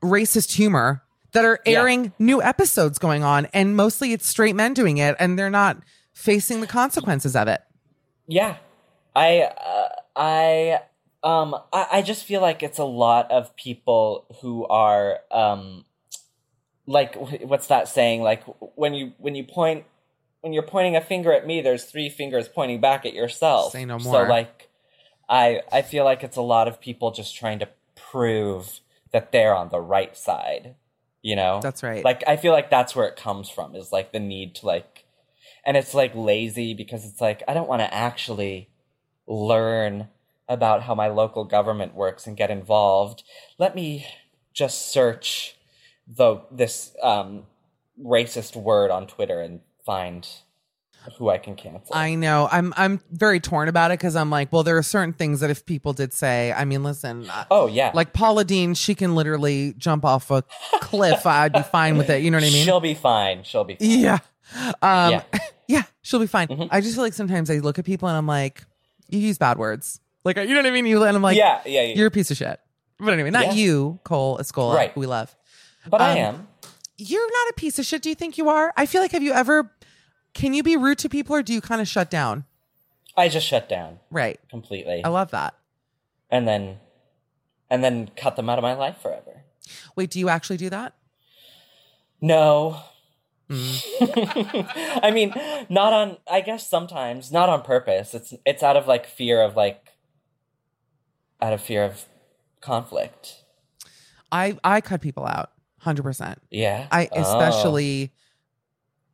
[0.00, 1.80] racist humor that are Yeah.
[1.80, 5.78] airing new episodes going on, and mostly it's straight men doing it, and they're not
[6.12, 7.60] facing the consequences of it.
[8.28, 8.56] Yeah,
[9.14, 10.80] I, uh, I,
[11.22, 15.84] um, I, I just feel like it's a lot of people who are, um,
[16.86, 18.22] like, what's that saying?
[18.22, 18.42] Like,
[18.74, 19.84] when you when you point
[20.40, 23.72] when you're pointing a finger at me, there's three fingers pointing back at yourself.
[23.72, 24.24] Say no more.
[24.24, 24.68] So, like,
[25.28, 28.80] I I feel like it's a lot of people just trying to prove
[29.12, 30.74] that they're on the right side.
[31.22, 32.02] You know, That's right.
[32.02, 33.76] Like, I feel like that's where it comes from.
[33.76, 35.04] Is like the need to like
[35.64, 38.68] and it's like lazy because it's like I don't want to actually
[39.30, 40.08] learn
[40.48, 43.22] about how my local government works and get involved.
[43.56, 44.04] Let me
[44.52, 45.56] just search
[46.08, 47.44] the this um,
[48.02, 50.26] racist word on Twitter and find
[51.16, 51.94] who I can cancel.
[51.94, 52.48] I know.
[52.50, 55.48] I'm I'm very torn about it because I'm like, well, there are certain things that
[55.48, 59.14] if people did say, I mean, listen, uh, oh yeah, like Paula Deen, she can
[59.14, 60.42] literally jump off a
[60.80, 61.24] cliff.
[61.24, 62.22] I'd be fine with it.
[62.22, 62.64] You know what I mean?
[62.64, 63.44] she'll be fine.
[63.44, 63.88] She'll be fine.
[63.88, 64.18] yeah.
[64.82, 65.22] Um, yeah.
[65.68, 65.82] Yeah.
[66.02, 66.48] she'll be fine.
[66.48, 66.66] Mhm.
[66.72, 68.64] I just feel like sometimes I look at people and I'm like,
[69.12, 70.00] you use bad words.
[70.24, 70.86] Like, you know what I mean?
[70.86, 71.94] You and I'm like, yeah, yeah, yeah.
[71.94, 72.60] you're a piece of shit.
[72.98, 73.52] But anyway, not Yeah.
[73.52, 74.92] you, Cole Escola, Right.
[74.92, 75.34] who we love.
[75.88, 76.48] but I um, am.
[76.98, 78.02] You're not a piece of shit.
[78.02, 78.72] Do you think you are?
[78.76, 79.72] I feel like have you ever?
[80.34, 82.44] Can you be rude to people or do you kind of shut down?
[83.16, 84.38] I just shut down Right.
[84.50, 85.54] completely, I love that.
[86.30, 86.78] and then
[87.70, 89.42] and then cut them out of my life forever.
[89.96, 90.94] Wait, do you actually do that?
[92.20, 92.82] No.
[93.50, 95.00] Mm.
[95.02, 95.34] I mean,
[95.68, 98.14] not on I guess sometimes, not on purpose.
[98.14, 99.88] It's it's out of like fear of like
[101.42, 102.04] out of fear of
[102.60, 103.42] conflict.
[104.30, 105.50] I I cut people out.
[105.84, 106.36] 100%.
[106.50, 106.86] Yeah.
[106.92, 107.20] I Oh.
[107.22, 108.12] especially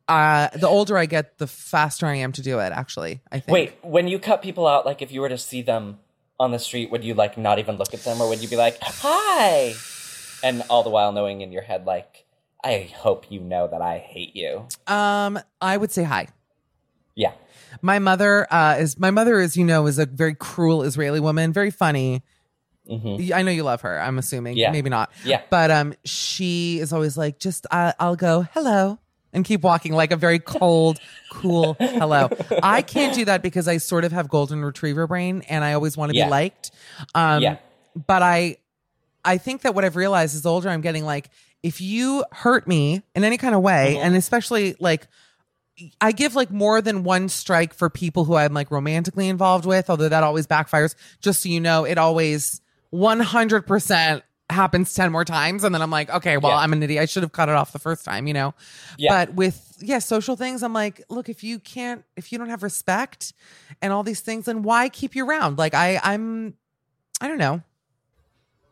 [0.08, 3.22] uh the older I get, the faster I am to do it, actually.
[3.32, 3.54] I think.
[3.54, 5.98] Wait, when you cut people out like if you were to see them
[6.38, 8.56] on the street, would you like not even look at them or would you be
[8.56, 9.72] like, "Hi?"
[10.42, 12.25] And all the while knowing in your head like,
[12.64, 16.28] "I hope you know that I hate you." Um, I would say hi.
[17.14, 17.32] Yeah.
[17.82, 21.52] My mother uh, is my mother, as you know, is a very cruel Israeli woman,
[21.52, 22.22] very funny.
[22.90, 23.32] Mhm.
[23.32, 24.00] I know you love her.
[24.00, 24.70] I'm assuming, Yeah.
[24.70, 25.10] maybe not.
[25.24, 25.42] Yeah.
[25.50, 28.98] but um, she is always like, just uh, I'll go hello
[29.32, 30.98] and keep walking like a very cold,
[31.32, 32.28] cool hello.
[32.62, 35.96] I can't do that because I sort of have golden retriever brain, and I always
[35.96, 36.26] want to Yeah.
[36.26, 36.70] be liked.
[37.14, 37.56] Um, Yeah.
[38.06, 38.58] but I,
[39.24, 41.28] I think that what I've realized is older I'm getting, like
[41.66, 44.06] if you hurt me in any kind of way, Mm-hmm.
[44.06, 45.06] and especially like
[46.00, 49.90] I give like more than one strike for people who I'm like romantically involved with,
[49.90, 50.94] although that always backfires.
[51.20, 52.62] Just so you know, it always
[52.94, 55.64] 100% happens 10 more times.
[55.64, 56.58] And then I'm like, okay, well, Yeah.
[56.58, 57.02] I'm an idiot.
[57.02, 58.54] I should have cut it off the first time, you know?
[58.96, 59.26] Yeah.
[59.26, 62.62] But with, yeah, social things, I'm like, look, if you can't, if you don't have
[62.62, 63.32] respect
[63.82, 65.58] and all these things, then why keep you around?
[65.58, 66.54] Like, I, I'm,
[67.20, 67.62] I don't know.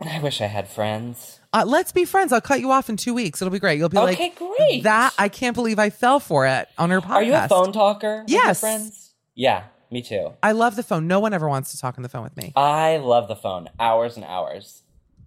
[0.00, 1.40] I wish I had friends.
[1.52, 2.32] Uh, let's be friends.
[2.32, 3.40] I'll cut you off in two weeks.
[3.40, 3.78] It'll be great.
[3.78, 4.82] You'll be Okay, like, great.
[4.82, 7.10] That I can't believe I fell for it on her podcast.
[7.10, 8.24] Are you a phone talker?
[8.26, 8.60] Yes.
[8.60, 9.14] friends.
[9.34, 10.32] Yeah, me too.
[10.42, 11.06] I love the phone.
[11.06, 12.52] No one ever wants to talk on the phone with me.
[12.56, 13.68] I love the phone.
[13.78, 14.82] Hours and hours.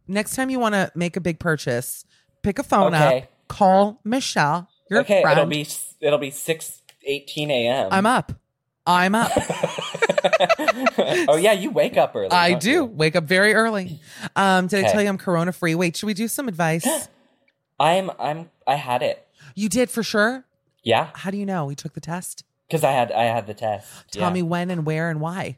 [0.07, 2.05] Next time you want to make a big purchase,
[2.43, 3.17] pick a phone Okay.
[3.23, 4.69] up, call Michelle.
[4.89, 5.37] Your okay, friend.
[5.39, 5.67] it'll be
[5.99, 7.89] it'll be six eighteen a.m.
[7.91, 8.31] I'm up.
[8.85, 9.31] I'm up.
[11.27, 12.31] oh yeah, you wake up early.
[12.31, 12.85] I don't you?
[12.85, 13.99] wake up very early.
[14.35, 15.75] Um, did I tell you I'm corona free?
[15.75, 16.87] Wait, should we do some advice?
[17.79, 19.27] I'm I'm I had it.
[19.55, 20.45] you did for sure.
[20.83, 21.65] Yeah, How do you know?
[21.65, 22.43] We took the test.
[22.67, 24.11] because I had I had the test.
[24.11, 24.33] Tell yeah.
[24.33, 25.57] me when and where and why.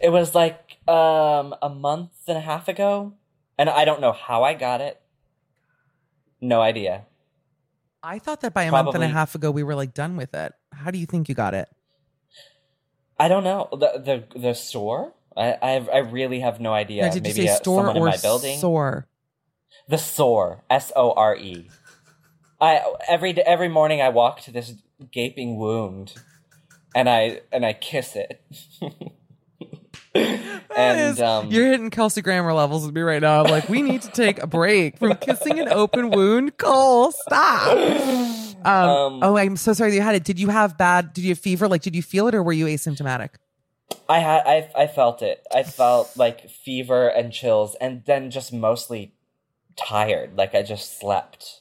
[0.00, 3.14] It was like um a month and a half ago,
[3.58, 5.00] and I don't know how I got it.
[6.40, 7.06] No idea.
[8.02, 10.34] I thought that by a month and a half ago we were like done with
[10.34, 10.52] it.
[10.72, 11.68] How do you think you got it?
[13.18, 15.12] I don't know the the the store.
[15.36, 17.06] I I, I really have no idea.
[17.06, 18.58] Now, did Maybe you say uh, store someone or in my building.
[18.58, 19.06] sore?
[19.88, 20.62] The sore.
[20.70, 21.68] S O R E.
[22.60, 24.74] I every every morning I walk to this
[25.10, 26.14] gaping wound,
[26.94, 28.42] and I and I kiss it.
[30.14, 33.42] That and is- um, you're hitting Kelsey Grammer levels with me right now.
[33.44, 36.58] I'm like, we need to take a break from kissing an open wound.
[36.58, 37.78] Cole, stop.
[38.64, 40.24] Um, Um, oh, I'm so sorry that you had it.
[40.24, 41.12] Did you have bad?
[41.12, 41.68] Did you have fever?
[41.68, 43.30] Like, did you feel it, or were you asymptomatic?
[44.08, 45.46] I had I I felt it.
[45.54, 49.14] I felt like fever and chills, and then just mostly
[49.76, 50.36] tired.
[50.36, 51.60] Like I just slept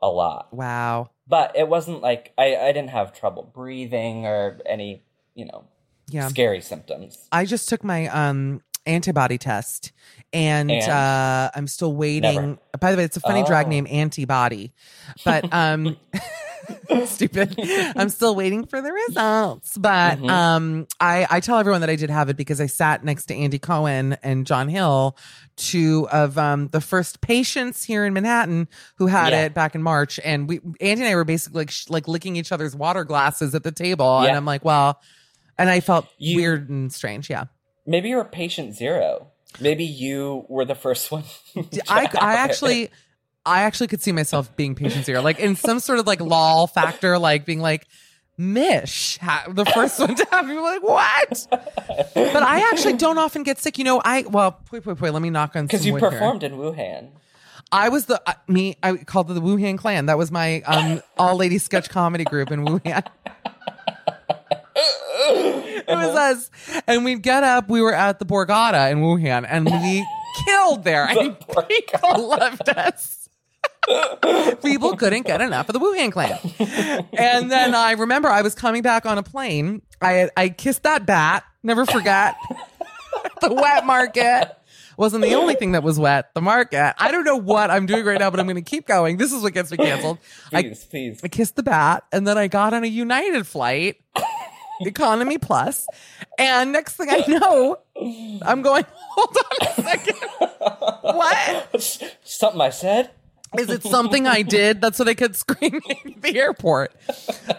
[0.00, 1.10] a lot, Wow.
[1.26, 5.02] but it wasn't like I I didn't have trouble breathing or any
[5.34, 5.64] you know
[6.08, 6.28] Yeah.
[6.28, 7.26] scary symptoms.
[7.32, 9.92] I just took my um antibody test
[10.32, 10.90] and, And?
[10.90, 12.34] uh I'm still waiting.
[12.34, 12.58] Never.
[12.80, 13.70] By the way, it's a funny drag Oh.
[13.70, 14.72] name, antibody.
[15.24, 15.96] But um
[17.06, 17.54] stupid.
[17.96, 19.76] I'm still waiting for the results.
[19.78, 20.30] But Mhm.
[20.30, 23.34] um I I tell everyone that I did have it because I sat next to
[23.34, 25.16] Andy Cohen and John Hill,
[25.56, 29.46] two of um the first patients here in Manhattan who had Yeah.
[29.46, 32.36] it back in March and we Andy and I were basically like sh- like licking
[32.36, 35.00] each other's water glasses at the table and I'm like, well,
[35.56, 37.44] and I felt You- weird and strange, yeah.
[37.86, 39.28] Maybe you're patient zero.
[39.60, 41.24] Maybe you were the first one.
[41.88, 42.90] I, I actually
[43.44, 46.66] I actually could see myself being patient zero, like in some sort of like lol
[46.66, 47.86] factor, like being like
[48.40, 51.46] Mish, ha- the first one to have me like what?
[51.50, 53.78] But I actually don't often get sick.
[53.78, 55.10] You know, I well, wait, wait, wait.
[55.10, 56.12] Let me knock on because you wood here.
[56.12, 57.10] performed in Wuhan.
[57.72, 58.76] I was the uh, me.
[58.80, 60.06] I called the Wuhan Clan.
[60.06, 63.04] That was my um all lady sketch comedy group in Wuhan.
[65.86, 66.18] it was uh-huh.
[66.18, 67.68] us, and we'd get up.
[67.68, 70.06] We were at the Borgata in Wuhan, and we
[70.44, 71.04] killed there.
[71.04, 71.36] I mean,
[71.68, 73.28] people loved us.
[74.62, 76.38] people couldn't get enough of the Wuhan Clan.
[77.12, 79.82] And then I remember I was coming back on a plane.
[80.00, 81.44] I I kissed that bat.
[81.62, 82.36] Never forget
[83.40, 84.54] the wet market
[84.98, 86.34] wasn't the only thing that was wet.
[86.34, 86.94] The market.
[86.98, 89.16] I don't know what I'm doing right now, but I'm going to keep going.
[89.16, 90.18] This is what gets me canceled.
[90.52, 91.20] I, Please, please.
[91.22, 94.00] I kissed the bat, and then I got on a United flight,
[94.80, 95.86] economy plus,
[96.38, 97.76] and next thing I know,
[98.42, 98.84] I'm going.
[98.92, 100.16] Hold on a second.
[101.02, 101.82] what?
[102.22, 103.10] Something I said.
[103.58, 104.82] Is it something I did?
[104.82, 106.92] That's what I kept screaming at the airport.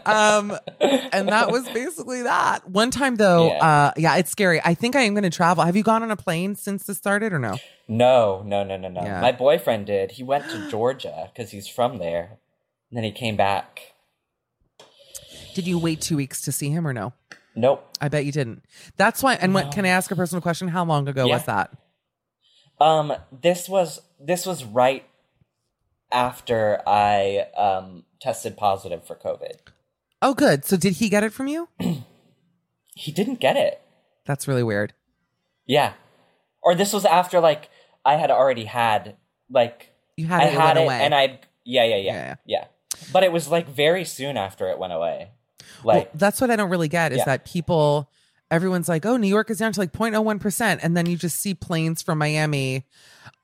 [0.06, 2.70] Um, and that was basically that.
[2.70, 3.66] One time though, Yeah.
[3.66, 4.62] uh, yeah, it's scary.
[4.64, 5.64] I think I am going to travel.
[5.64, 7.58] Have you gone on a plane since this started or no?
[7.88, 9.02] No, no, no, no, no.
[9.02, 9.20] Yeah.
[9.20, 10.12] My boyfriend did.
[10.12, 12.38] He went to Georgia because he's from there.
[12.92, 13.94] And then he came back.
[15.60, 17.12] Did you wait two weeks to see him or no?
[17.54, 17.86] Nope.
[18.00, 18.64] I bet you didn't.
[18.96, 19.34] That's why.
[19.36, 20.70] And what can I ask a personal question?
[20.70, 21.34] How long ago Yeah.
[21.36, 21.72] was that?
[22.80, 25.04] Um, this was this was right
[26.14, 29.56] after I um tested positive for COVID.
[30.22, 30.64] Oh, good.
[30.64, 31.68] So did he get it from you?
[32.96, 33.82] He didn't get it.
[34.26, 34.94] That's really weird.
[35.66, 35.94] Yeah.
[36.62, 37.70] Or this was after like
[38.04, 39.16] I had already had
[39.50, 41.00] like You had I it, had it away.
[41.02, 42.66] and I yeah, yeah, yeah, Yeah, yeah.
[43.14, 45.32] But it was like very soon after it went away.
[45.84, 47.26] Well, that's what I don't really get is Yeah.
[47.26, 48.10] that people,
[48.52, 50.80] everyone's like, oh, New York is down to like 0.01%.
[50.82, 52.86] And then you just see planes from Miami,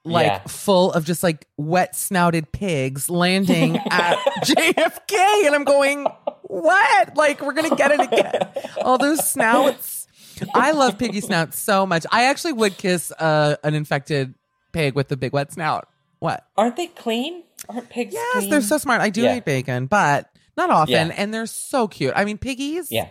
[0.04, 0.40] like Yeah.
[0.48, 5.46] full of just like wet snouted pigs landing at JFK.
[5.46, 6.08] And I'm going,
[6.44, 7.16] what?
[7.18, 8.48] Like, we're going to get it again.
[8.84, 10.08] All those snouts.
[10.54, 12.06] I love piggy snouts so much.
[12.12, 14.34] I actually would kiss uh, an infected
[14.74, 15.88] pig with the big wet snout.
[16.20, 16.46] What?
[16.58, 17.44] aren't they clean?
[17.70, 18.50] Aren't pigs Yes, clean?
[18.50, 19.00] they're so smart.
[19.02, 19.38] I do Yeah.
[19.38, 21.08] eat bacon, but not often.
[21.10, 21.14] Yeah.
[21.18, 22.14] And they're so cute.
[22.16, 22.92] I mean, piggies.
[22.92, 23.08] Yeah.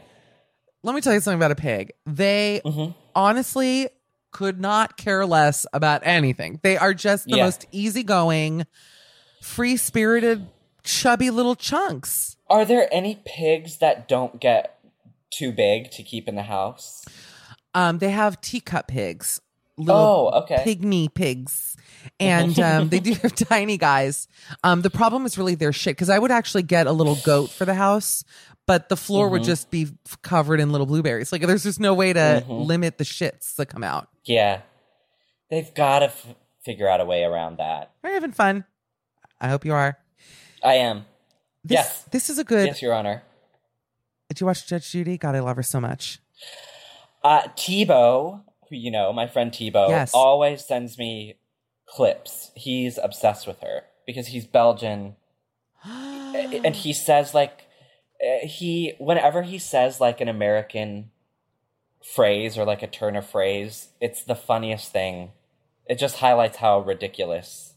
[0.83, 1.93] Let me tell you something about a pig.
[2.07, 2.93] They Mm-hmm.
[3.15, 3.89] honestly
[4.33, 6.61] could not care less about anything.
[6.63, 7.45] They are just the Yeah.
[7.45, 8.67] most easygoing,
[9.41, 10.47] free spirited,
[10.83, 12.37] chubby little chunks.
[12.51, 14.79] Are there any pigs that don't get
[15.31, 17.05] too big to keep in the house?
[17.75, 19.41] Um, they have teacup pigs.
[19.77, 20.63] Little Oh, okay.
[20.65, 21.77] Pygmy pigs.
[22.21, 24.29] And um, they do have tiny guys.
[24.63, 27.51] Um, the problem is really their shit because I would actually get a little goat
[27.51, 28.25] for the house,
[28.67, 29.33] but the floor Mm-hmm.
[29.33, 29.89] would just be
[30.23, 31.33] covered in little blueberries.
[31.33, 32.53] Like there's just no way to Mm-hmm.
[32.53, 34.09] limit the shits that come out.
[34.25, 34.61] Yeah.
[35.51, 36.27] They've got to f-
[36.65, 37.93] figure out a way around that.
[38.03, 38.65] Are you having fun?
[39.41, 39.99] I hope you are.
[40.63, 41.05] I am.
[41.65, 42.03] This, Yes.
[42.11, 42.67] This is a good.
[42.67, 43.23] Yes, Your Honor.
[44.29, 45.19] Did you watch Judge Judy?
[45.19, 46.19] God, I love her so much.
[47.23, 50.13] Uh, Tebow, who you know, my friend Tebow, Yes.
[50.15, 51.37] always sends me
[51.87, 52.51] clips.
[52.55, 55.17] He's obsessed with her because he's Belgian,
[55.85, 57.67] and he says like
[58.23, 61.11] uh, he whenever he says like an American
[62.03, 65.33] phrase or like a turn of phrase, it's the funniest thing.
[65.87, 67.75] It just highlights how ridiculous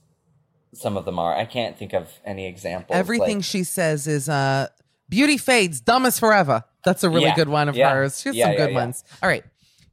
[0.74, 1.36] some of them are.
[1.36, 2.96] I can't think of any examples.
[2.98, 4.68] Everything like- she says is uh
[5.10, 6.64] beauty fades, dumb as forever.
[6.86, 7.36] That's a really Yeah.
[7.36, 7.92] good one of Yeah.
[7.94, 8.20] hers.
[8.22, 9.04] She has Yeah, some good ones.
[9.22, 9.44] All right.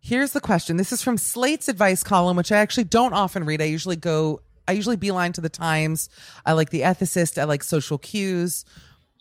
[0.05, 0.77] Here's the question.
[0.77, 3.62] This is from Slate's advice column, which I actually don't often read.
[3.62, 6.11] I usually go I usually beeline to the Times.
[6.45, 7.40] I like the ethicist.
[7.40, 8.67] I like Social Q's.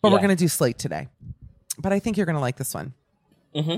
[0.02, 1.08] But we're gonna do Slate today.
[1.80, 2.94] But I think you're gonna like this one.
[3.56, 3.78] Mm-hmm.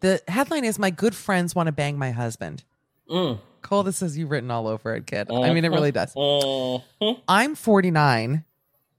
[0.00, 2.64] The headline is My Good Friends Want to Bang My Husband.
[3.08, 3.38] Mm.
[3.62, 5.30] Cole, this is you written all over it, kid.
[5.30, 6.12] I mean, it really does.
[6.14, 6.82] Mhm.
[7.28, 8.44] I'm 49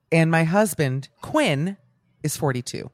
[0.10, 1.76] and my husband, Quinn,
[2.24, 2.90] is 42.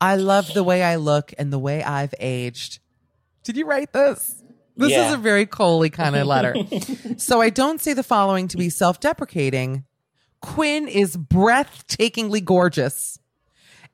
[0.00, 2.78] I love the way I look and the way I've aged.
[3.42, 4.42] Did you write this?
[4.76, 6.54] This is a very Coley kind of letter.
[7.18, 9.84] so I don't say the following to be self deprecating.
[10.40, 13.18] Quinn is breathtakingly gorgeous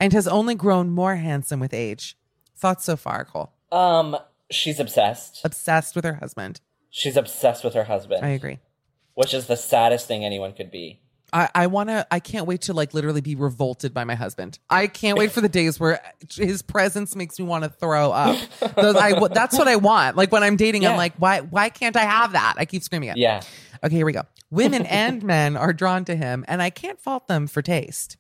[0.01, 2.17] and has only grown more handsome with age.
[2.57, 3.53] Thoughts so far, Cole?
[3.73, 4.17] Um,
[4.51, 5.41] she's obsessed.
[5.45, 6.61] Obsessed with her husband.
[6.91, 8.25] She's obsessed with her husband.
[8.25, 8.59] I agree.
[9.15, 11.01] which is the saddest thing anyone could be.
[11.33, 14.59] I, I want to, I can't wait to like literally be revolted by my husband.
[14.71, 18.39] I can't wait for the days where his presence makes me want to throw up.
[18.77, 20.17] Those, I, that's what I want.
[20.17, 22.55] Like when I'm dating, I'm like, why, why can't I have that?
[22.57, 23.17] I keep screaming it.
[23.17, 23.43] Yeah.
[23.85, 24.23] Okay, here we go.
[24.51, 28.17] Women and men are drawn to him, and I can't fault them for taste.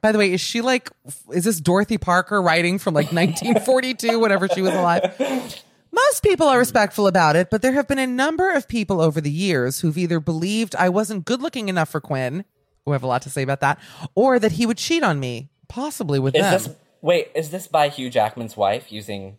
[0.00, 0.90] By the way, is she like,
[1.32, 5.62] is this Dorothy Parker writing from like 1942, whenever she was alive?
[5.96, 9.20] Most people are respectful about it, but there have been a number of people over
[9.20, 12.44] the years who've either believed I wasn't good looking enough for Quinn,
[12.84, 13.78] who have a lot to say about that,
[14.14, 16.52] or that he would cheat on me, possibly with Is them.
[16.52, 16.68] this
[17.00, 17.30] wait?
[17.34, 19.38] Is this by Hugh Jackman's wife using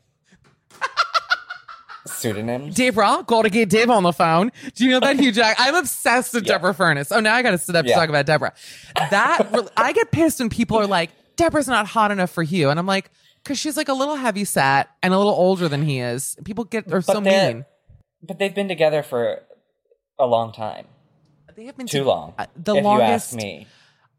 [2.05, 2.75] pseudonyms?
[2.75, 4.51] Deborah, gotta get Deb on the phone.
[4.75, 5.57] Do you know that Hugh Jack?
[5.59, 6.53] I'm obsessed with Yeah.
[6.53, 7.11] Deborah Furness.
[7.11, 8.53] Oh, now I gotta sit up to talk about Deborah.
[8.95, 12.79] That I get pissed when people are like, Deborah's not hot enough for Hugh, and
[12.79, 13.11] I'm like,
[13.47, 16.35] because she's like a little heavy set and a little older than he is.
[16.43, 17.63] People get are so mean.
[18.21, 19.43] But they've been together for
[20.19, 20.85] a long time.
[21.55, 22.33] They have been Too to- long.
[22.37, 23.31] uh, The if longest.
[23.33, 23.67] you ask me.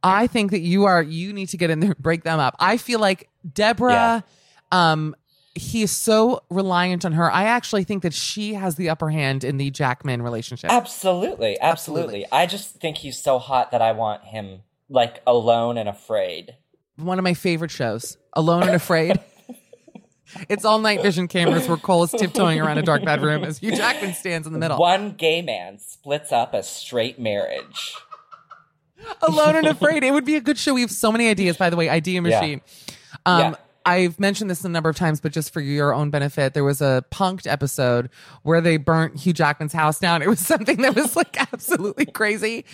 [0.02, 1.02] I think that you are.
[1.02, 2.56] You need to get in there and break them up.
[2.58, 4.24] I feel like Deborah.
[4.72, 5.14] Um,
[5.54, 7.30] he is so reliant on her.
[7.32, 10.70] I actually think that she has the upper hand in the Jackman relationship.
[10.70, 12.24] Absolutely, absolutely.
[12.30, 16.54] I just think he's so hot that I want him like alone and afraid.
[16.98, 19.20] One of my favorite shows, Alone and Afraid.
[20.48, 23.76] it's all night vision cameras where Cole is tiptoeing around a dark bedroom as Hugh
[23.76, 24.78] Jackman stands in the middle.
[24.78, 27.94] One gay man splits up a straight marriage.
[29.22, 30.02] Alone and Afraid.
[30.02, 30.74] It would be a good show.
[30.74, 31.88] We have so many ideas, by the way.
[31.88, 32.60] Idea machine.
[33.24, 33.54] Um, Yeah.
[33.86, 36.82] I've mentioned this a number of times, but just for your own benefit, there was
[36.82, 38.10] a Punk'd episode
[38.42, 40.20] where they burnt Hugh Jackman's house down.
[40.20, 42.66] It was something that was like absolutely crazy.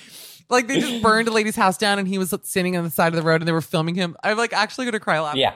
[0.48, 3.08] Like they just burned a lady's house down and he was standing on the side
[3.12, 4.16] of the road and they were filming him.
[4.22, 5.40] I'm like actually gonna cry laughing.
[5.40, 5.54] Yeah.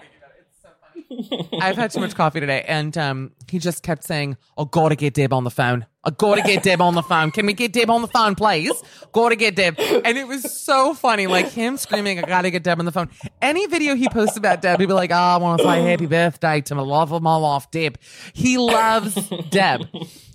[1.61, 5.15] I've had too much coffee today, and um, he just kept saying, "I gotta get
[5.15, 5.87] Deb on the phone.
[6.05, 7.31] I gotta get Deb on the phone.
[7.31, 8.73] Can we get Deb on the phone, please?
[9.13, 12.79] Gotta get Deb." And it was so funny, like him screaming, "I gotta get Deb
[12.79, 13.09] on the phone."
[13.41, 16.07] Any video he posts about Deb, he'd be like, "Oh, I want to say happy
[16.07, 17.99] birthday to my love of my life, Deb."
[18.35, 19.15] He loves
[19.51, 19.87] Deb.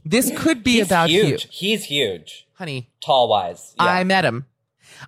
[0.06, 1.44] This could be He's about huge.
[1.44, 2.48] you, He's huge.
[2.64, 2.90] Honey.
[3.02, 3.74] Tall wise.
[3.78, 3.84] Yeah.
[3.88, 4.46] I met him.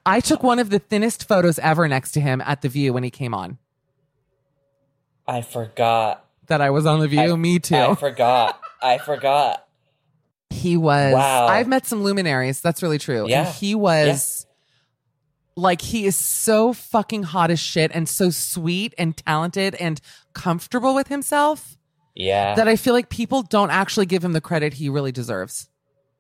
[0.06, 3.04] I took one of the thinnest photos ever next to him at the View when
[3.04, 3.60] he came on.
[5.26, 6.26] I forgot.
[6.48, 7.34] That I was on the View.
[7.34, 7.76] I- Me too.
[7.78, 8.60] I forgot.
[8.84, 9.66] I forgot.
[10.50, 11.14] He was.
[11.14, 11.48] Wow.
[11.48, 12.60] I've met some luminaries.
[12.60, 13.26] That's really true.
[13.30, 13.46] Yeah.
[13.48, 14.46] And he was
[15.56, 20.02] like, he is so fucking hot as shit and so sweet and talented and
[20.34, 21.78] comfortable with himself
[22.16, 22.56] Yeah.
[22.56, 25.70] that I feel like people don't actually give him the credit he really deserves.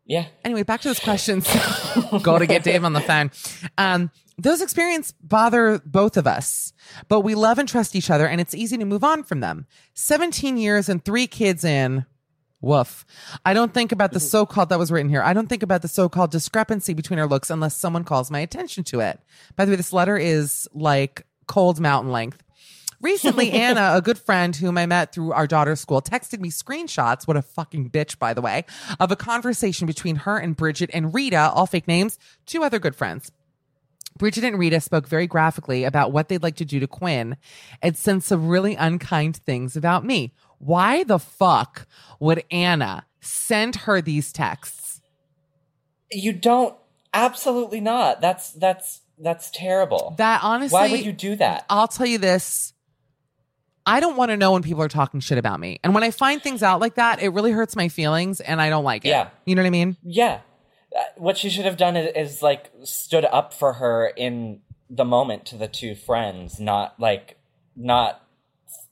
[0.06, 0.28] Yeah.
[0.44, 1.48] Anyway, back to those questions.
[2.22, 3.32] Go to get Dave on the phone.
[3.78, 6.74] Um, those experiences bother both of us,
[7.08, 9.66] but we love and trust each other, and it's easy to move on from them.
[9.94, 12.06] 17 years and three kids in.
[12.62, 13.06] Woof.
[13.46, 15.22] I don't think about the so called, that was written here.
[15.22, 18.40] I don't think about the so called discrepancy between our looks unless someone calls my
[18.40, 19.20] attention to it.
[19.56, 22.42] By the way, this letter is like cold mountain length.
[23.02, 27.28] Recently, Anna, a good friend whom I met through our daughter's school, texted me screenshots,
[27.28, 28.66] what a fucking bitch, by the way,
[29.00, 32.96] of a conversation between her and Bridget and Rita, all fake names, two other good
[32.96, 33.32] friends.
[34.18, 37.36] Bridget and Rita spoke very graphically about what they'd like to do to Quinn
[37.82, 40.34] and said some really unkind things about me.
[40.58, 41.86] Why the fuck
[42.20, 45.02] would Anna send her these texts?
[46.12, 46.76] You don't.
[47.14, 48.22] Absolutely not.
[48.22, 50.14] That's that's that's terrible.
[50.18, 51.66] That honestly, Why would you do that?
[51.70, 52.74] I'll tell you this.
[53.86, 55.80] I don't want to know when people are talking shit about me.
[55.84, 58.70] And when I find things out like that, it really hurts my feelings and I
[58.70, 59.10] don't like it.
[59.10, 59.30] Yeah.
[59.46, 59.98] You know what I mean?
[60.04, 60.40] Yeah.
[60.96, 65.06] Uh, What she should have done is, is like stood up for her in the
[65.06, 67.38] moment to the two friends, not like
[67.76, 68.22] not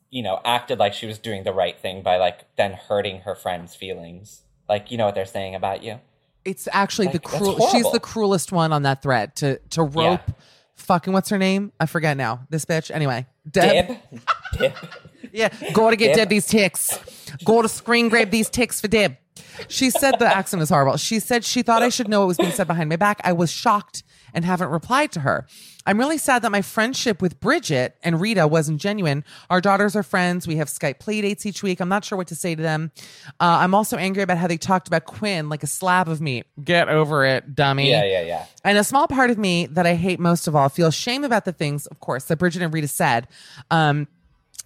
[0.10, 3.36] you know acted like she was doing the right thing by like then hurting her
[3.36, 4.44] friends' feelings.
[4.70, 6.00] Like you know what they're saying about you.
[6.46, 7.68] It's actually Like, the cruel.
[7.70, 10.22] She's the cruelest one on that thread to to rope.
[10.76, 11.72] Fucking what's her name?
[11.80, 12.46] I forget now.
[12.50, 12.92] This bitch.
[12.92, 13.98] Anyway, Deb.
[14.58, 14.74] Dib.
[15.32, 16.18] Yeah, go to get Deb.
[16.18, 17.00] Deb these ticks.
[17.46, 19.18] Go to screen grab these ticks for Deb.
[19.68, 20.98] She said the accent is horrible.
[20.98, 23.20] She said she thought I should know what was being said behind my back.
[23.24, 24.04] I was shocked
[24.34, 25.48] and haven't replied to her.
[25.86, 29.24] I'm really sad that my friendship with Bridget and Rita wasn't genuine.
[29.50, 30.48] Our daughters are friends.
[30.48, 31.80] We have Skype play dates each week.
[31.82, 32.92] I'm not sure what to say to them.
[33.40, 36.46] Uh, I'm also angry about how they talked about Quinn like a slab of meat.
[36.64, 37.90] Get over it, dummy.
[37.90, 38.46] Yeah, yeah, yeah.
[38.64, 41.46] And a small part of me that I hate most of all feels shame about
[41.46, 43.28] the things, of course, that Bridget and Rita said.
[43.70, 44.08] Um,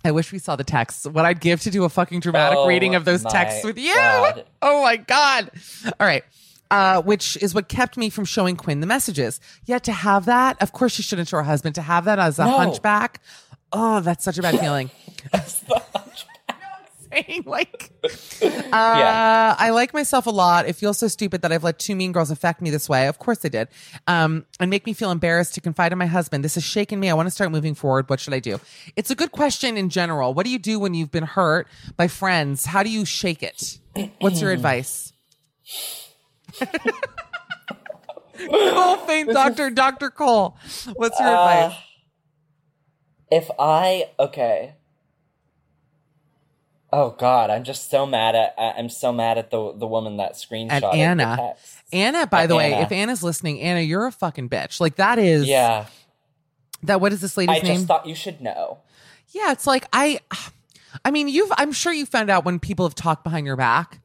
[0.06, 1.06] I wish we saw the texts.
[1.06, 3.94] What I'd give to do a fucking dramatic Oh, reading of those texts with you.
[3.96, 4.46] God.
[4.62, 5.50] Oh my God.
[6.00, 6.24] All right.
[6.70, 9.40] Uh, which is what kept me from showing Quinn the messages.
[9.66, 11.76] Yet to have that, of course, she shouldn't show her husband.
[11.76, 12.58] To have that as a No.
[12.58, 13.22] hunchback,
[13.72, 14.92] oh, that's such a bad feeling.
[17.10, 18.10] Saying like, uh,
[18.74, 19.56] Yeah.
[19.58, 20.68] I like myself a lot.
[20.68, 23.08] It feels so stupid that I've let two mean girls affect me this way.
[23.08, 23.70] Of course they did.
[24.08, 26.44] Um, and make me feel embarrassed to confide in my husband.
[26.44, 27.10] This has shaken me.
[27.10, 28.10] I want to start moving forward.
[28.10, 28.60] What should I do?
[28.98, 30.34] It's a good question in general.
[30.34, 32.66] What do you do when you've been hurt by friends?
[32.66, 33.80] How do you shake it?
[34.20, 35.14] What's your advice?
[38.50, 40.10] Cole Faint Doctor, Dr.
[40.12, 40.58] Cole.
[40.96, 41.32] What's your Uh,
[41.66, 41.80] advice?
[43.32, 44.74] If I okay.
[46.94, 50.18] Oh God, I'm just so mad at I- I'm so mad at the the woman
[50.18, 51.56] that screenshot At Anna.
[51.92, 54.80] Anna, by At the way, if Anna's listening, Anna, you're a fucking bitch.
[54.80, 55.88] Like that is Yeah,
[56.84, 57.76] that what is this lady's I name?
[57.76, 58.78] just thought you should know.
[59.32, 60.22] Yeah, it's like I
[61.04, 64.00] I mean, you've I'm sure you found out when people have talked behind your back.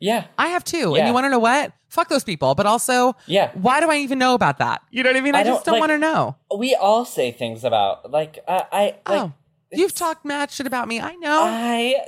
[0.00, 0.96] Yeah, I have too.
[0.96, 1.72] And you want to know what?
[1.92, 2.54] Fuck those people.
[2.54, 3.50] But also, Yeah.
[3.52, 4.80] why do I even know about that?
[4.90, 5.34] You know what I mean?
[5.34, 6.36] I, I just don't, don't like- want to know.
[6.56, 9.32] we all say things about like I I like oh,
[9.70, 11.00] you've talked mad shit about me.
[11.00, 11.42] I know.
[11.44, 12.06] I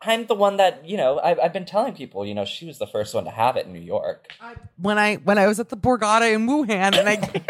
[0.00, 2.78] I'm the one that you know I've, I've been telling people you know she was
[2.78, 4.32] the first one to have it in New York.
[4.80, 7.16] when I when I was at the Borgata in Wuhan and I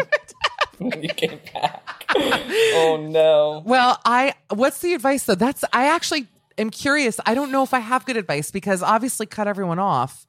[0.77, 2.05] when you came back.
[2.17, 3.63] oh no.
[3.65, 5.35] Well, I what's the advice though?
[5.35, 6.27] That's I actually
[6.57, 7.17] am curious.
[7.25, 10.25] I don't know if I have good advice because obviously cut everyone off.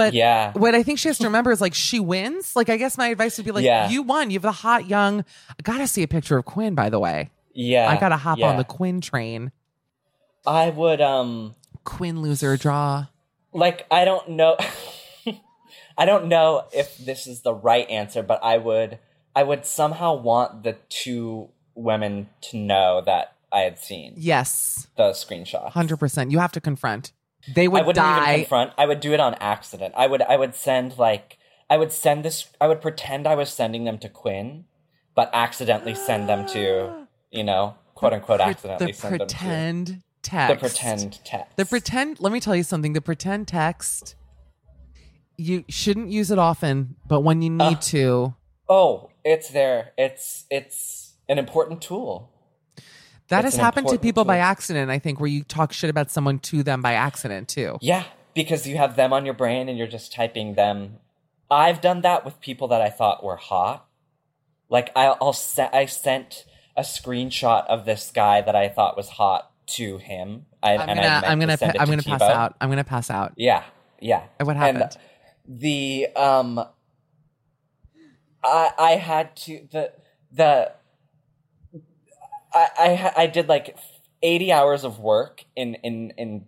[0.00, 0.52] But Yeah.
[0.54, 2.56] what I think she has to remember is like she wins.
[2.56, 3.88] Like I guess my advice would be like Yeah.
[3.90, 4.30] you won.
[4.30, 5.20] You have the hot young.
[5.50, 6.74] I gotta see a picture of Quinn.
[6.74, 9.52] By the way, Yeah, I gotta hop on the Quinn train.
[10.46, 13.06] I would um Quinn loser draw.
[13.52, 14.56] like I don't know
[15.98, 18.98] I don't know if this is the right answer, but I would
[19.36, 25.10] I would somehow want the two women to know that I had seen Yes, the
[25.10, 25.70] screenshot.
[25.72, 26.30] hundred percent.
[26.30, 27.12] You have to confront.
[27.54, 28.72] They would I wouldn't even confront.
[28.76, 29.94] I would do it on accident.
[29.96, 31.38] I would I would send like
[31.68, 34.64] I would send this I would pretend I was sending them to Quinn,
[35.14, 39.98] but accidentally send them to, you know, quote unquote accidentally the send pretend them to
[39.98, 40.54] pretend text.
[40.60, 41.56] the pretend text.
[41.56, 42.20] The pretend.
[42.20, 42.92] Let me tell you something.
[42.92, 44.16] The pretend text.
[45.38, 47.80] You shouldn't use it often, but when you need Uh.
[47.80, 48.34] to,
[48.68, 49.92] Oh, it's there.
[49.96, 52.29] It's it's an important tool.
[53.30, 54.90] That has happened to people by accident.
[54.90, 57.78] I think where you talk shit about someone to them by accident too.
[57.80, 58.04] Yeah,
[58.34, 60.98] because you have them on your brain and you're just typing them.
[61.50, 63.86] I've done that with people that I thought were hot.
[64.68, 66.44] Like I, I'll se- I sent
[66.76, 70.46] a screenshot of this guy that I thought was hot to him.
[70.62, 71.22] I, I'm gonna.
[71.24, 71.58] I'm gonna.
[71.58, 72.54] pa- I'm gonna pass out.
[72.60, 73.32] I'm gonna pass out.
[73.36, 73.64] Yeah,
[74.00, 74.24] yeah.
[74.38, 74.96] And what And happened?
[75.48, 76.60] the um,
[78.44, 79.92] I I had to the
[80.32, 80.72] the
[82.52, 83.76] I I I did like
[84.22, 86.46] eighty hours of work in in in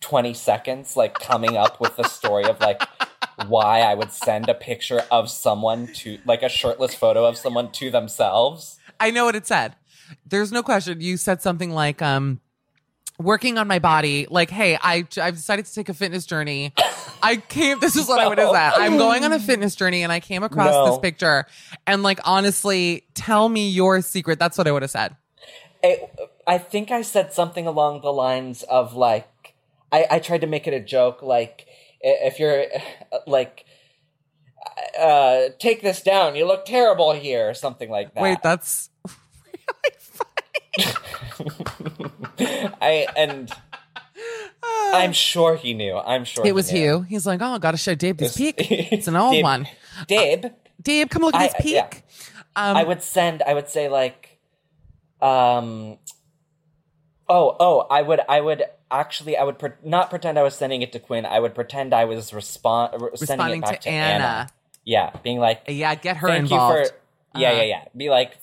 [0.00, 2.82] twenty seconds, like coming up with the story of like
[3.48, 7.70] why I would send a picture of someone to like a shirtless photo of someone
[7.72, 8.78] to themselves.
[9.00, 9.74] I know what it said.
[10.26, 11.00] There's no question.
[11.00, 12.40] You said something like, um,
[13.18, 14.26] working on my body.
[14.30, 16.72] Like, hey, I I've decided to take a fitness journey.
[17.22, 17.80] I came.
[17.80, 18.72] This is what I would have said.
[18.76, 20.90] I'm going on a fitness journey, and I came across No.
[20.90, 21.46] this picture.
[21.86, 24.38] And like, honestly, tell me your secret.
[24.38, 25.16] That's what I would have said.
[25.84, 26.08] I,
[26.46, 29.54] I think I said something along the lines of like
[29.92, 31.66] I, I tried to make it a joke like
[32.00, 32.64] if you're
[33.26, 33.64] like
[34.98, 38.88] uh take this down you look terrible here or something like that Wait, that's
[42.80, 43.52] I and
[44.92, 46.78] I'm sure he knew I'm sure it he was knew.
[46.80, 47.00] Hugh.
[47.02, 48.54] He's like, oh, got to show Dave this peak.
[48.58, 49.66] It's an old one.
[50.08, 51.74] Dib Dave, come look at I- this peak.
[51.74, 51.90] yeah.
[52.56, 53.42] Um, I would send.
[53.42, 54.33] I would say like,
[55.24, 55.98] um,
[57.28, 60.82] oh, oh, I would, I would actually, I would pre- not pretend I was sending
[60.82, 61.26] it to Quinn.
[61.26, 64.24] I would pretend I was respond sending Responding it back to to, Anna.
[64.24, 64.48] Anna.
[64.84, 66.78] Yeah, being like, yeah, get her thank involved.
[66.78, 67.56] you for, yeah, Uh-huh.
[67.62, 67.84] yeah, yeah.
[67.96, 68.36] Be like,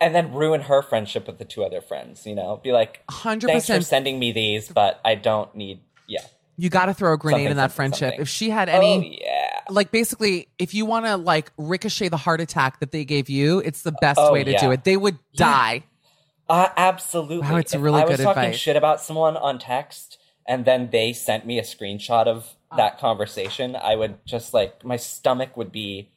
[0.00, 2.24] and then ruin her friendship with the two other friends.
[2.26, 5.80] You know, be like, Hundred thanks for sending me these, but I don't need.
[6.08, 6.20] Yeah.
[6.56, 8.00] You got to throw a grenade Something, in that something, friendship.
[8.10, 8.20] something.
[8.20, 9.60] If she had any, oh yeah.
[9.70, 13.60] like basically, if you want to like ricochet the heart attack that they gave you,
[13.60, 14.84] it's the best Oh, way to do it.
[14.84, 15.84] They would die.
[16.50, 17.38] Uh, absolutely.
[17.48, 18.58] Wow, it's if really I was talking advice.
[18.58, 22.76] shit about someone on text and then they sent me a screenshot of Ah.
[22.76, 26.10] that conversation, I would just like my stomach would be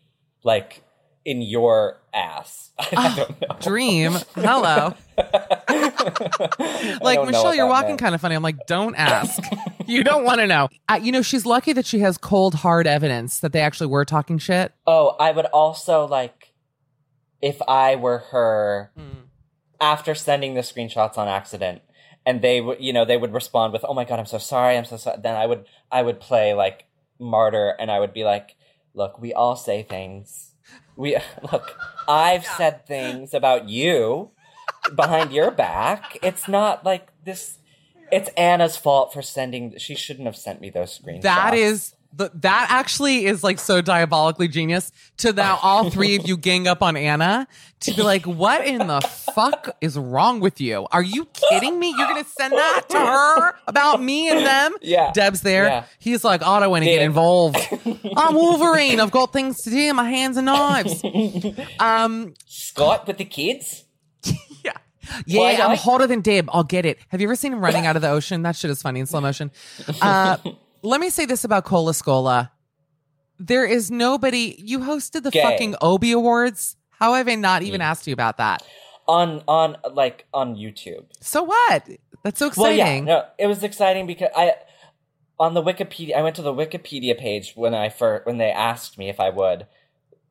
[0.44, 0.84] like
[1.26, 2.72] in your ass.
[2.80, 3.58] I don't know.
[3.62, 4.14] Dream.
[4.36, 4.94] Hello.
[7.02, 8.00] Like Michelle, you're walking meant.
[8.02, 8.36] kind of funny.
[8.36, 9.42] I'm like, don't ask.
[9.88, 10.70] you don't want to know.
[10.90, 14.06] Uh, you know, she's lucky that she has cold, hard evidence that they actually were
[14.06, 14.74] talking shit.
[14.86, 16.54] Oh, I would also like
[17.42, 19.23] if I were her Mm.
[19.84, 21.82] After sending the screenshots on accident
[22.26, 24.78] and they would you know they would respond with oh my god i'm so sorry
[24.78, 26.86] i'm so sorry then i would i would play like
[27.20, 28.56] martyr and i would be like
[28.94, 30.52] look we all say things.
[30.96, 31.18] We
[31.52, 31.78] look
[32.08, 34.32] i've said things about you
[34.96, 36.18] behind your back.
[36.24, 37.60] It's not like this
[38.10, 41.24] it's anna's fault for sending she shouldn't have sent me those screenshots.
[41.24, 44.92] That is the that actually is like so diabolically genius.
[45.18, 47.48] To now all three of you gang up on Anna
[47.82, 50.88] to be like, what in the fuck is wrong with you?
[50.92, 51.90] Are you kidding me?
[51.90, 54.74] You're gonna send that to her about me and them?
[54.82, 55.12] Yeah.
[55.14, 55.66] Deb's there.
[55.66, 55.84] Yeah.
[56.00, 57.58] He's like, oh, I don't want to get involved.
[58.18, 59.00] I'm Wolverine.
[59.00, 59.94] I've got things to do.
[59.94, 61.04] My hands and knives.
[61.80, 63.86] Um, scott with the kids
[64.64, 64.72] yeah.
[65.26, 65.80] Yeah, Why I'm not?
[65.80, 66.50] hotter than Deb.
[66.54, 66.98] I'll get it.
[67.10, 68.44] Have you ever seen him running out of the ocean?
[68.44, 69.52] That shit is funny in slow motion.
[70.02, 70.38] Uh,
[70.84, 72.52] let me say this about Cola Scola.
[73.40, 74.56] There is nobody.
[74.60, 75.42] You hosted the Gay.
[75.42, 76.76] fucking Obie Awards.
[76.92, 77.86] How have I not even mm.
[77.86, 78.64] asked you about that?
[79.08, 81.90] on on like on youtube So what?
[82.24, 83.06] That's so exciting.
[83.06, 84.54] Well, yeah, no, it was exciting because I
[85.40, 86.16] on the Wikipedia.
[86.16, 89.30] I went to the Wikipedia page when I first when they asked me if I
[89.30, 89.68] would.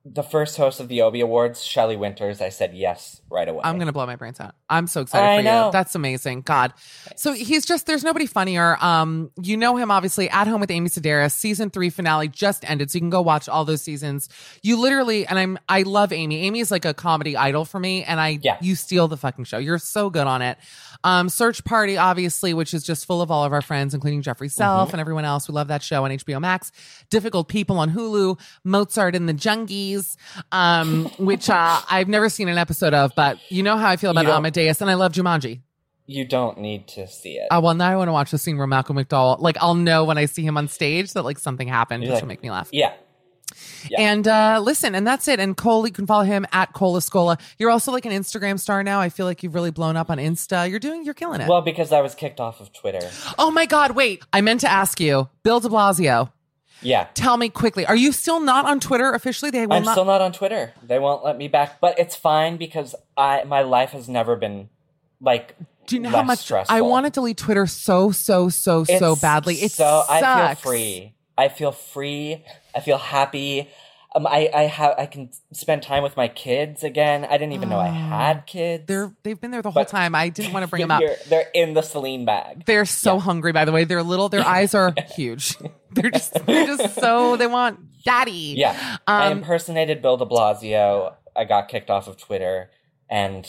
[0.05, 2.41] The first host of the Obie Awards, Shelley Winters.
[2.41, 3.61] I said yes right away.
[3.63, 4.55] I'm gonna blow my brains out.
[4.69, 5.67] I'm so excited I for know.
[5.67, 5.73] you.
[5.73, 6.41] That's amazing.
[6.41, 6.73] God.
[7.15, 8.77] So he's just there's nobody funnier.
[8.83, 11.31] Um, you know him obviously at home with Amy Sedaris.
[11.33, 14.29] Season three finale just ended, so you can go watch all those seasons.
[14.63, 16.47] You literally and I'm I love Amy.
[16.47, 18.57] Amy is like a comedy idol for me, and I Yeah.
[18.61, 19.59] you steal the fucking show.
[19.59, 20.59] You're so good on it.
[21.05, 24.49] Um, Search Party, obviously, which is just full of all of our friends, including Jeffrey
[24.49, 24.95] Self Mm-hmm.
[24.95, 25.49] and everyone else.
[25.49, 26.73] We love that show on HBO Max.
[27.11, 28.39] Difficult People on Hulu.
[28.65, 29.92] Mozart and the Jungies,
[30.53, 34.11] um, which uh, I've never seen an episode of, but you know how I feel
[34.11, 35.61] about Amadeus, and I love Jumanji.
[36.07, 37.47] you don't need to see it.
[37.51, 40.05] Uh, well, now I want to watch the scene where Malcolm McDowell, like, I'll know
[40.05, 42.51] when I see him on stage that like something happened You're to like, make me
[42.51, 42.69] laugh.
[42.73, 42.93] yeah,
[43.91, 44.01] Yeah.
[44.01, 45.39] And uh, listen, and that's it.
[45.41, 47.39] And Cole, you can follow him at Cole Escola.
[47.59, 49.01] You're also like an Instagram star now.
[49.01, 50.69] I feel like you've really blown up on Insta.
[50.69, 51.49] You're doing, you're killing it.
[51.49, 53.09] Well, because I was kicked off of Twitter.
[53.39, 54.23] oh my God, wait.
[54.33, 56.31] I meant to ask you, Bill de Blasio,
[56.83, 57.09] Yeah.
[57.15, 59.51] tell me quickly, are you still not on Twitter officially?
[59.51, 59.93] They will I'm not.
[59.93, 60.73] still not on Twitter.
[60.83, 64.69] They won't let me back, but it's fine because I my life has never been
[65.21, 65.57] like
[65.87, 66.75] do you know how much stressful.
[66.77, 69.57] I want to delete Twitter so, so, so, so badly?
[69.57, 70.23] It's so sucks.
[70.23, 71.15] I feel free.
[71.37, 72.45] I feel free.
[72.75, 73.69] I feel happy.
[74.15, 77.25] Um, I I have I can spend time with my kids again.
[77.25, 78.83] I didn't even know I had kids.
[78.83, 80.15] Ah, They're, they've been there the whole time.
[80.15, 81.01] I didn't want to bring them up.
[81.01, 82.67] They're, they're in the Celine bag.
[82.67, 83.85] They're so hungry, by the way.
[83.85, 84.29] They're little.
[84.29, 85.57] Their eyes are huge.
[85.95, 87.37] They're just, they're just so.
[87.37, 88.55] They want daddy.
[88.57, 88.97] Yeah.
[89.07, 91.15] I Um, impersonated Bill de Blasio.
[91.37, 92.71] I got kicked off of Twitter
[93.09, 93.47] and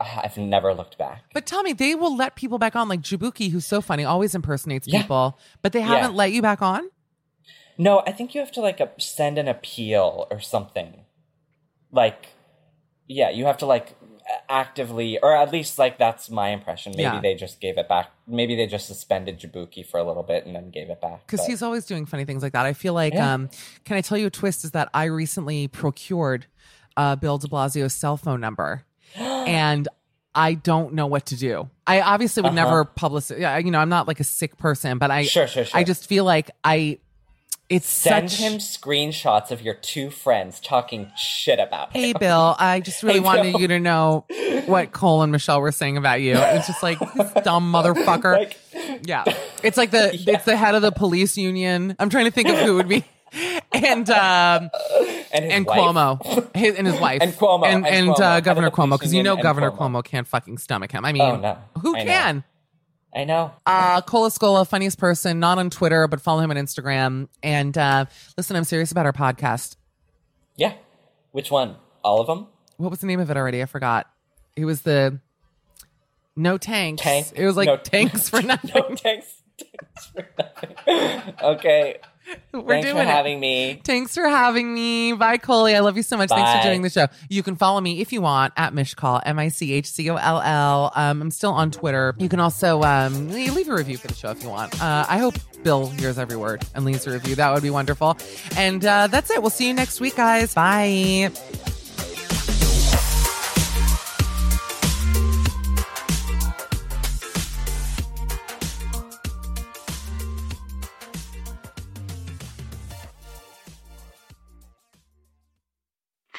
[0.00, 1.24] I've never looked back.
[1.32, 4.34] But tell me, they will let people back on, like Jaboukie, who's so funny, always
[4.34, 5.02] impersonates Yeah.
[5.02, 6.88] people, but they haven't let you back on.
[7.78, 11.04] No, I think you have to like send an appeal or something.
[11.90, 12.28] Like,
[13.06, 13.94] yeah, you have to like
[14.48, 16.92] actively, or at least like that's my impression.
[16.92, 17.20] Maybe Yeah.
[17.20, 18.10] they just gave it back.
[18.26, 21.26] Maybe they just suspended Jaboukie for a little bit and then gave it back.
[21.26, 22.66] Because he's always doing funny things like that.
[22.66, 23.34] I feel like, Yeah.
[23.34, 23.50] um,
[23.84, 24.64] can I tell you a twist?
[24.64, 26.46] Is that I recently procured
[26.96, 28.84] uh, Bill De Blasio's cell phone number,
[29.16, 29.88] and
[30.34, 31.68] I don't know what to do.
[31.86, 32.84] I obviously would Uh-huh.
[33.00, 33.38] never.
[33.38, 35.78] Yeah, you know, I'm not like a sick person, but I Sure, sure, sure.
[35.78, 36.98] I just feel like I.
[37.68, 38.40] It's send such.
[38.40, 42.16] him screenshots of your two friends talking shit about Hey him.
[42.20, 43.60] Bill, I just really Hey, wanted Bill.
[43.62, 44.26] you to know
[44.66, 46.34] what Cole and Michelle were saying about you.
[46.36, 48.36] It's just like this dumb motherfucker.
[48.36, 48.58] Like,
[49.04, 49.24] yeah,
[49.62, 51.96] it's like the it's the head of the police union.
[51.98, 53.04] I'm trying to think of who would be,
[53.72, 54.70] and um,
[55.32, 55.66] and his and.
[55.66, 59.14] Cuomo, his, and his wife, And Cuomo, and, and and, Cuomo, uh, Governor Cuomo, because
[59.14, 60.00] you know Governor Cuomo.
[60.00, 60.04] Cuomo.
[60.04, 61.06] can't fucking stomach him.
[61.06, 61.56] I mean, Oh, no.
[61.80, 62.42] who I know.
[63.14, 63.52] I know.
[63.66, 67.28] Uh, Cole Escola, funniest person, not on Twitter, but follow him on Instagram.
[67.42, 68.06] And uh,
[68.38, 69.76] listen, I'm serious about our podcast.
[70.56, 70.74] Yeah.
[71.32, 71.76] Which one?
[72.02, 72.46] All of them?
[72.78, 73.62] What was the name of it already?
[73.62, 74.08] I forgot.
[74.56, 75.18] It was the
[76.36, 77.02] no tanks.
[77.02, 77.28] Tank.
[77.34, 78.70] It was like No- tanks for nothing.
[78.74, 79.42] No, thanks.
[79.58, 81.34] Thanks for nothing.
[81.42, 81.98] okay.
[82.52, 83.06] We're Thanks doing for it.
[83.06, 83.80] having me.
[83.84, 85.12] Thanks for having me.
[85.12, 85.74] Bye, Coley.
[85.74, 86.28] I love you so much.
[86.28, 87.06] Thanks for doing the show.
[87.28, 90.16] You can follow me if you want at Michcoll, M I C H C O
[90.16, 90.92] L L.
[90.94, 92.14] Um, I'm still on Twitter.
[92.18, 94.80] You can also um, leave a review for the show if you want.
[94.82, 97.34] Uh, I hope Bill hears every word and leaves a review.
[97.34, 98.16] That would be wonderful.
[98.56, 99.40] And uh, that's it.
[99.40, 100.54] We'll see you next week, guys.
[100.54, 101.30] Bye.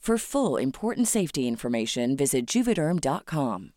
[0.00, 3.72] For full important safety information, visit juvederm.com.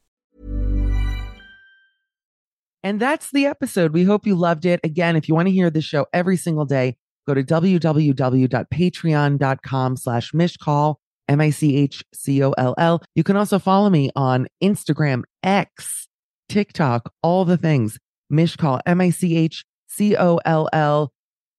[2.82, 3.94] And that's the episode.
[3.94, 4.80] We hope you loved it.
[4.86, 6.96] Again, if you want to hear the show every single day,
[7.28, 10.96] go to www.patreon.com slash michcoll,
[11.28, 13.04] M-I-C-H-C-O-L-L.
[13.16, 16.08] You can also follow me on Instagram, X,
[16.48, 18.00] TikTok, all the things.
[18.32, 21.12] Michcoll, M-I-C-H-C-O-L-L.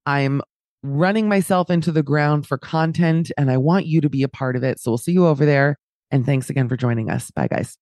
[0.07, 0.43] I'm
[0.85, 4.55] running myself into the ground for content and I want you to be a part
[4.55, 4.79] of it.
[4.79, 5.79] So we'll see you over there.
[6.11, 7.31] And thanks again for joining us.
[7.31, 7.77] Bye, guys.